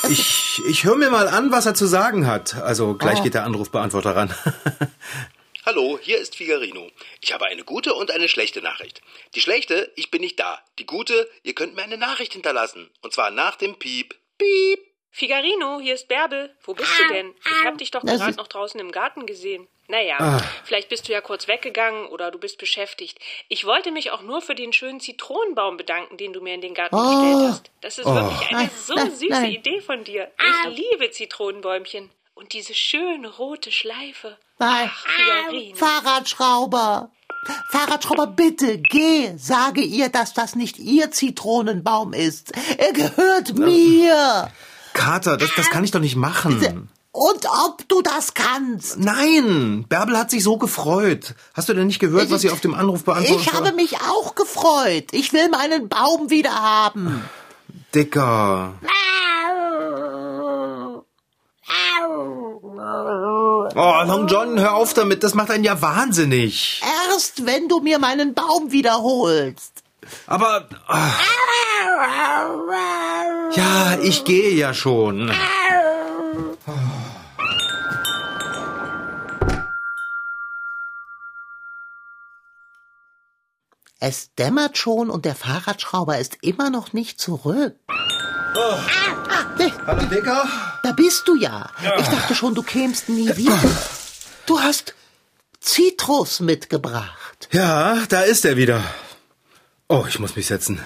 ich, 0.09 0.61
ich 0.67 0.83
höre 0.83 0.95
mir 0.95 1.09
mal 1.09 1.27
an, 1.27 1.51
was 1.51 1.65
er 1.65 1.73
zu 1.73 1.85
sagen 1.85 2.27
hat. 2.27 2.55
Also 2.55 2.95
gleich 2.95 3.19
Oh. 3.19 3.23
geht 3.23 3.33
der 3.33 3.43
Anrufbeantworter 3.43 4.15
ran. 4.15 4.33
Hallo, 5.65 5.97
hier 6.01 6.19
ist 6.19 6.35
Figarino. 6.35 6.89
Ich 7.21 7.33
habe 7.33 7.45
eine 7.45 7.63
gute 7.63 7.95
und 7.95 8.11
eine 8.11 8.29
schlechte 8.29 8.61
Nachricht. 8.61 9.01
Die 9.33 9.41
schlechte, 9.41 9.91
ich 9.95 10.11
bin 10.11 10.21
nicht 10.21 10.39
da. 10.39 10.59
Die 10.77 10.85
gute, 10.85 11.27
ihr 11.43 11.55
könnt 11.55 11.75
mir 11.75 11.81
eine 11.83 11.97
Nachricht 11.97 12.33
hinterlassen. 12.33 12.89
Und 13.01 13.13
zwar 13.13 13.31
nach 13.31 13.55
dem 13.55 13.75
Piep. 13.79 14.13
Piep. 14.37 14.79
Figarino, 15.15 15.79
hier 15.79 15.93
ist 15.95 16.09
Bärbel. 16.09 16.53
Wo 16.65 16.73
bist 16.73 16.91
du 16.99 17.13
denn? 17.13 17.33
Ich 17.39 17.65
hab 17.65 17.77
dich 17.77 17.89
doch 17.89 18.01
gerade 18.01 18.35
noch 18.35 18.47
draußen 18.47 18.77
im 18.81 18.91
Garten 18.91 19.25
gesehen. 19.25 19.65
Naja, 19.87 20.17
Ah. 20.19 20.41
vielleicht 20.65 20.89
bist 20.89 21.07
du 21.07 21.13
ja 21.13 21.21
kurz 21.21 21.47
weggegangen 21.47 22.07
oder 22.07 22.31
du 22.31 22.37
bist 22.37 22.57
beschäftigt. 22.57 23.17
Ich 23.47 23.65
wollte 23.65 23.91
mich 23.93 24.11
auch 24.11 24.23
nur 24.23 24.41
für 24.41 24.55
den 24.55 24.73
schönen 24.73 24.99
Zitronenbaum 24.99 25.77
bedanken, 25.77 26.17
den 26.17 26.33
du 26.33 26.41
mir 26.41 26.53
in 26.55 26.59
den 26.59 26.73
Garten 26.73 26.93
Oh. 26.97 26.99
gestellt 26.99 27.49
hast. 27.49 27.71
Das 27.79 27.97
ist 27.97 28.05
wirklich 28.07 28.55
eine 28.57 28.69
so 28.77 28.97
süße 28.97 29.29
nein. 29.29 29.51
Idee 29.51 29.79
von 29.79 30.03
dir. 30.03 30.29
Ich 30.67 30.75
liebe 30.75 31.09
Zitronenbäumchen. 31.11 32.11
Und 32.33 32.51
diese 32.51 32.73
schöne 32.73 33.29
rote 33.37 33.71
Schleife. 33.71 34.37
Ach, 34.59 35.05
Figarino. 35.07 35.77
Fahrradschrauber. 35.77 37.09
Fahrradschrauber, 37.69 38.27
bitte 38.27 38.79
geh. 38.79 39.31
Sage 39.37 39.79
ihr, 39.79 40.09
dass 40.09 40.33
das 40.33 40.55
nicht 40.57 40.77
ihr 40.77 41.09
Zitronenbaum 41.11 42.11
ist. 42.11 42.51
Er 42.77 42.91
gehört 42.91 43.53
mir. 43.53 44.51
Kater, 44.95 45.37
das, 45.37 45.49
das 45.55 45.69
kann 45.69 45.83
ich 45.83 45.91
doch 45.91 45.99
nicht 45.99 46.15
machen. 46.15 46.89
Und 47.11 47.45
ob 47.67 47.87
du 47.87 48.01
das 48.01 48.33
kannst. 48.33 48.97
Nein, 48.99 49.85
Bärbel 49.87 50.17
hat 50.17 50.31
sich 50.31 50.43
so 50.43 50.57
gefreut. 50.57 51.35
Hast 51.53 51.69
du 51.69 51.73
denn 51.73 51.87
nicht 51.87 51.99
gehört, 51.99 52.29
was 52.31 52.41
sie 52.41 52.49
auf 52.49 52.59
dem 52.59 52.73
Anruf 52.73 53.05
beantwortet 53.05 53.45
Ich 53.47 53.53
habe 53.53 53.71
mich 53.71 53.95
auch 54.01 54.35
gefreut. 54.35 55.05
Ich 55.11 55.31
will 55.31 55.47
meinen 55.49 55.87
Baum 55.87 56.29
wieder 56.29 56.53
haben. 56.53 57.23
Dicker. 57.93 58.73
Oh, 63.77 64.03
Long 64.05 64.27
John, 64.27 64.59
hör 64.59 64.75
auf 64.75 64.93
damit. 64.93 65.23
Das 65.23 65.33
macht 65.33 65.51
einen 65.51 65.63
ja 65.63 65.81
wahnsinnig. 65.81 66.81
Erst 67.09 67.45
wenn 67.45 67.69
du 67.69 67.79
mir 67.79 67.99
meinen 67.99 68.33
Baum 68.33 68.71
wiederholst. 68.71 69.83
Aber. 70.27 70.67
ah. 70.87 71.11
Ja, 73.55 73.97
ich 74.01 74.25
gehe 74.25 74.51
ja 74.51 74.73
schon. 74.73 75.31
Es 83.99 84.33
dämmert 84.35 84.77
schon 84.77 85.09
und 85.09 85.25
der 85.25 85.35
Fahrradschrauber 85.35 86.19
ist 86.19 86.37
immer 86.41 86.69
noch 86.69 86.93
nicht 86.93 87.19
zurück. 87.19 87.75
Ah, 87.87 88.79
ah, 89.29 89.45
Hallo, 89.87 90.05
Dicker. 90.05 90.47
Da 90.83 90.91
bist 90.91 91.27
du 91.27 91.35
ja. 91.35 91.69
Ich 91.99 92.07
dachte 92.07 92.35
schon, 92.35 92.55
du 92.55 92.63
kämst 92.63 93.09
nie 93.09 93.35
wieder. 93.37 93.59
Du 94.45 94.59
hast 94.59 94.95
Zitrus 95.59 96.39
mitgebracht. 96.39 97.49
Ja, 97.51 98.03
da 98.09 98.21
ist 98.21 98.45
er 98.45 98.57
wieder. 98.57 98.83
Oh, 99.87 100.05
ich 100.07 100.19
muss 100.19 100.35
mich 100.35 100.47
setzen. 100.47 100.81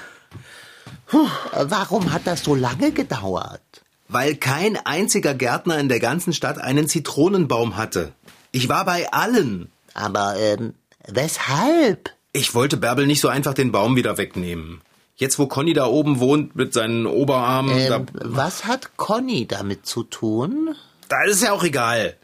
Warum 1.11 2.13
hat 2.13 2.21
das 2.25 2.43
so 2.43 2.55
lange 2.55 2.91
gedauert? 2.91 3.61
Weil 4.07 4.35
kein 4.35 4.77
einziger 4.85 5.33
Gärtner 5.33 5.77
in 5.79 5.89
der 5.89 5.99
ganzen 5.99 6.33
Stadt 6.33 6.59
einen 6.59 6.87
Zitronenbaum 6.87 7.77
hatte. 7.77 8.11
Ich 8.51 8.69
war 8.69 8.85
bei 8.85 9.11
allen. 9.11 9.71
Aber 9.93 10.35
ähm, 10.37 10.73
weshalb? 11.07 12.11
Ich 12.33 12.55
wollte 12.55 12.77
Bärbel 12.77 13.05
nicht 13.07 13.21
so 13.21 13.27
einfach 13.27 13.53
den 13.53 13.71
Baum 13.71 13.95
wieder 13.95 14.17
wegnehmen. 14.17 14.81
Jetzt, 15.15 15.37
wo 15.37 15.47
Conny 15.47 15.73
da 15.73 15.85
oben 15.85 16.19
wohnt 16.19 16.55
mit 16.55 16.73
seinen 16.73 17.05
Oberarmen, 17.05 17.77
Ähm, 17.77 17.89
da, 17.89 18.05
was 18.23 18.65
hat 18.65 18.95
Conny 18.97 19.45
damit 19.47 19.85
zu 19.85 20.03
tun? 20.03 20.75
da 21.09 21.23
ist 21.25 21.41
ja 21.43 21.51
auch 21.53 21.63
egal. 21.63 22.15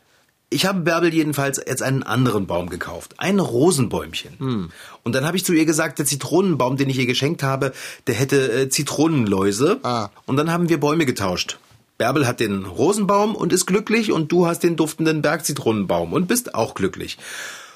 Ich 0.55 0.65
habe 0.65 0.79
Bärbel 0.79 1.13
jedenfalls 1.13 1.57
jetzt 1.57 1.83
einen 1.83 2.01
anderen 2.01 2.47
Baum 2.47 2.69
gekauft. 2.69 3.15
Ein 3.17 3.41
Rosenbäumchen. 3.41 4.71
Und 5.03 5.13
dann 5.13 5.25
habe 5.25 5.35
ich 5.35 5.43
zu 5.43 5.51
ihr 5.51 5.65
gesagt, 5.65 5.99
der 5.99 6.05
Zitronenbaum, 6.05 6.77
den 6.77 6.89
ich 6.89 6.97
ihr 6.97 7.05
geschenkt 7.05 7.43
habe, 7.43 7.73
der 8.07 8.15
hätte 8.15 8.53
äh, 8.53 8.69
Zitronenläuse. 8.69 9.81
Ah. 9.83 10.11
Und 10.25 10.37
dann 10.37 10.49
haben 10.49 10.69
wir 10.69 10.79
Bäume 10.79 11.05
getauscht. 11.05 11.59
Bärbel 11.97 12.25
hat 12.25 12.39
den 12.39 12.63
Rosenbaum 12.63 13.35
und 13.35 13.51
ist 13.51 13.65
glücklich 13.65 14.13
und 14.13 14.31
du 14.31 14.47
hast 14.47 14.63
den 14.63 14.77
duftenden 14.77 15.21
Bergzitronenbaum 15.21 16.13
und 16.13 16.27
bist 16.27 16.55
auch 16.55 16.73
glücklich. 16.73 17.17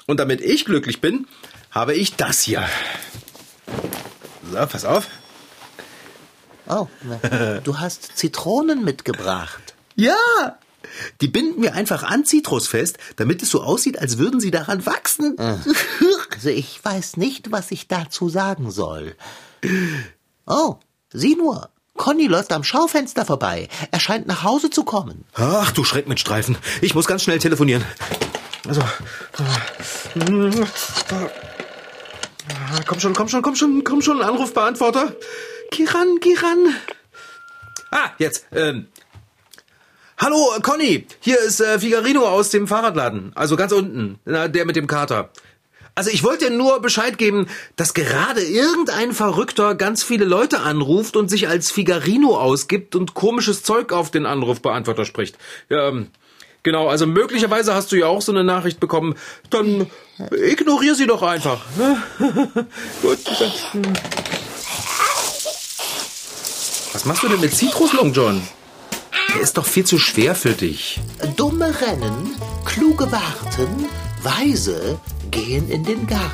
Und 0.06 0.18
damit 0.18 0.40
ich 0.40 0.64
glücklich 0.64 1.02
bin, 1.02 1.26
habe 1.70 1.92
ich 1.92 2.16
das 2.16 2.40
hier. 2.40 2.64
So, 4.50 4.56
pass 4.56 4.86
auf. 4.86 5.06
Oh, 6.66 6.86
du 7.62 7.78
hast 7.78 8.16
Zitronen 8.16 8.84
mitgebracht. 8.84 9.74
Ja! 9.96 10.16
Die 11.20 11.28
binden 11.28 11.62
wir 11.62 11.74
einfach 11.74 12.02
an 12.02 12.24
Zitrus 12.24 12.68
fest, 12.68 12.98
damit 13.16 13.42
es 13.42 13.50
so 13.50 13.62
aussieht, 13.62 13.98
als 13.98 14.18
würden 14.18 14.40
sie 14.40 14.50
daran 14.50 14.84
wachsen. 14.86 15.36
Also 16.32 16.48
ich 16.48 16.82
weiß 16.82 17.18
nicht, 17.18 17.52
was 17.52 17.70
ich 17.70 17.86
dazu 17.86 18.30
sagen 18.30 18.70
soll. 18.70 19.14
Oh, 20.46 20.76
sieh 21.12 21.36
nur. 21.36 21.68
Conny 21.96 22.28
läuft 22.28 22.52
am 22.52 22.64
Schaufenster 22.64 23.26
vorbei. 23.26 23.68
Er 23.90 24.00
scheint 24.00 24.26
nach 24.26 24.42
Hause 24.42 24.70
zu 24.70 24.84
kommen. 24.84 25.26
Ach 25.34 25.70
du 25.72 25.84
Schreck 25.84 26.08
mit 26.08 26.18
Streifen. 26.18 26.56
Ich 26.80 26.94
muss 26.94 27.06
ganz 27.06 27.22
schnell 27.22 27.38
telefonieren. 27.40 27.84
Also. 28.66 28.82
Komm 32.86 33.00
schon, 33.00 33.12
komm 33.12 33.28
schon, 33.28 33.42
komm 33.42 33.56
schon, 33.56 33.84
komm 33.84 34.00
schon, 34.00 34.22
Anrufbeantworter. 34.22 35.14
Geh 35.72 35.84
ran, 35.84 36.16
geh 36.20 36.34
ran. 36.36 36.74
Ah, 37.90 38.10
jetzt. 38.18 38.46
Ähm. 38.52 38.86
Hallo, 40.22 40.52
Conny. 40.62 41.06
Hier 41.20 41.40
ist 41.40 41.60
äh, 41.60 41.78
Figarino 41.78 42.26
aus 42.28 42.50
dem 42.50 42.68
Fahrradladen. 42.68 43.32
Also 43.34 43.56
ganz 43.56 43.72
unten. 43.72 44.18
Na, 44.26 44.48
der 44.48 44.66
mit 44.66 44.76
dem 44.76 44.86
Kater. 44.86 45.30
Also 45.94 46.10
ich 46.10 46.22
wollte 46.22 46.46
dir 46.50 46.50
nur 46.56 46.80
Bescheid 46.82 47.16
geben, 47.16 47.46
dass 47.76 47.94
gerade 47.94 48.42
irgendein 48.42 49.12
Verrückter 49.12 49.74
ganz 49.74 50.02
viele 50.02 50.26
Leute 50.26 50.60
anruft 50.60 51.16
und 51.16 51.28
sich 51.30 51.48
als 51.48 51.70
Figarino 51.70 52.36
ausgibt 52.38 52.94
und 52.96 53.14
komisches 53.14 53.62
Zeug 53.62 53.92
auf 53.92 54.10
den 54.10 54.26
Anrufbeantworter 54.26 55.06
spricht. 55.06 55.36
Ähm, 55.70 56.08
genau, 56.62 56.88
also 56.88 57.06
möglicherweise 57.06 57.74
hast 57.74 57.90
du 57.90 57.96
ja 57.96 58.06
auch 58.06 58.20
so 58.22 58.30
eine 58.32 58.44
Nachricht 58.44 58.78
bekommen. 58.78 59.14
Dann 59.48 59.90
ignorier 60.30 60.94
sie 60.94 61.06
doch 61.06 61.22
einfach. 61.22 61.62
Ne? 61.78 61.96
Gut. 63.02 63.18
dann- 63.26 63.96
Was 66.92 67.04
machst 67.06 67.22
du 67.22 67.28
denn 67.28 67.40
mit 67.40 67.54
Zitrus, 67.54 67.94
Long 67.94 68.12
John? 68.12 68.42
Der 69.32 69.40
ist 69.40 69.58
doch 69.58 69.66
viel 69.66 69.84
zu 69.84 69.98
schwer 69.98 70.34
für 70.34 70.52
dich. 70.52 71.00
Dumme 71.36 71.72
rennen, 71.80 72.36
kluge 72.64 73.10
warten, 73.12 73.86
weise 74.22 74.98
gehen 75.30 75.68
in 75.70 75.84
den 75.84 76.06
Garten. 76.06 76.30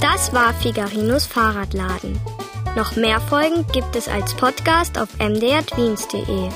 Das 0.00 0.32
war 0.32 0.54
Figarinos 0.54 1.26
Fahrradladen. 1.26 2.20
Noch 2.76 2.94
mehr 2.96 3.20
Folgen 3.20 3.66
gibt 3.72 3.96
es 3.96 4.06
als 4.06 4.34
Podcast 4.34 4.98
auf 4.98 5.08
mdrtweens.de. 5.18 6.48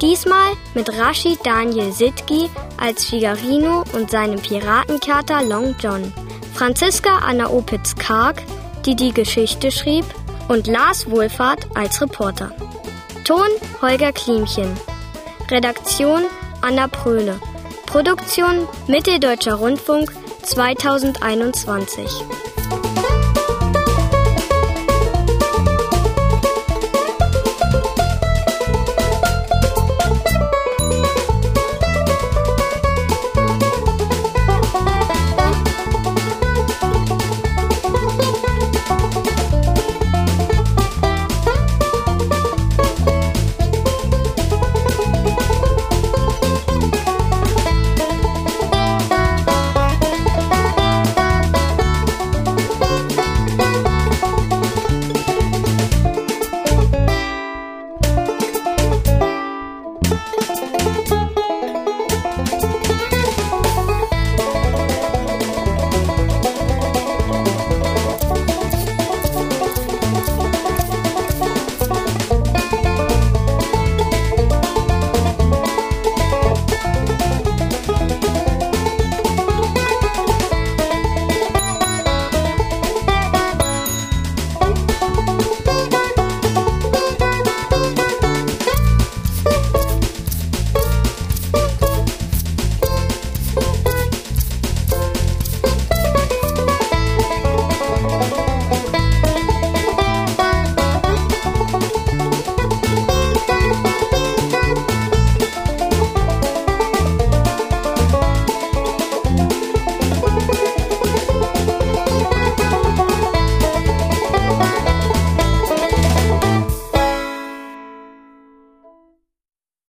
Diesmal 0.00 0.52
mit 0.74 0.88
Rashid 0.98 1.40
Daniel 1.44 1.92
Sitki 1.92 2.48
als 2.78 3.04
Figarino 3.04 3.84
und 3.92 4.10
seinem 4.10 4.40
Piratenkater 4.40 5.42
Long 5.44 5.74
John, 5.78 6.12
Franziska 6.54 7.18
Anna 7.18 7.50
Opitz-Karg, 7.50 8.42
die 8.86 8.96
die 8.96 9.12
Geschichte 9.12 9.70
schrieb, 9.70 10.06
und 10.50 10.66
Lars 10.66 11.08
Wohlfahrt 11.08 11.68
als 11.76 12.02
Reporter. 12.02 12.50
Ton 13.24 13.46
Holger 13.80 14.12
Klimchen. 14.12 14.76
Redaktion 15.48 16.24
Anna 16.60 16.88
Pröhle. 16.88 17.40
Produktion 17.86 18.66
Mitteldeutscher 18.88 19.54
Rundfunk 19.54 20.12
2021. 20.42 22.49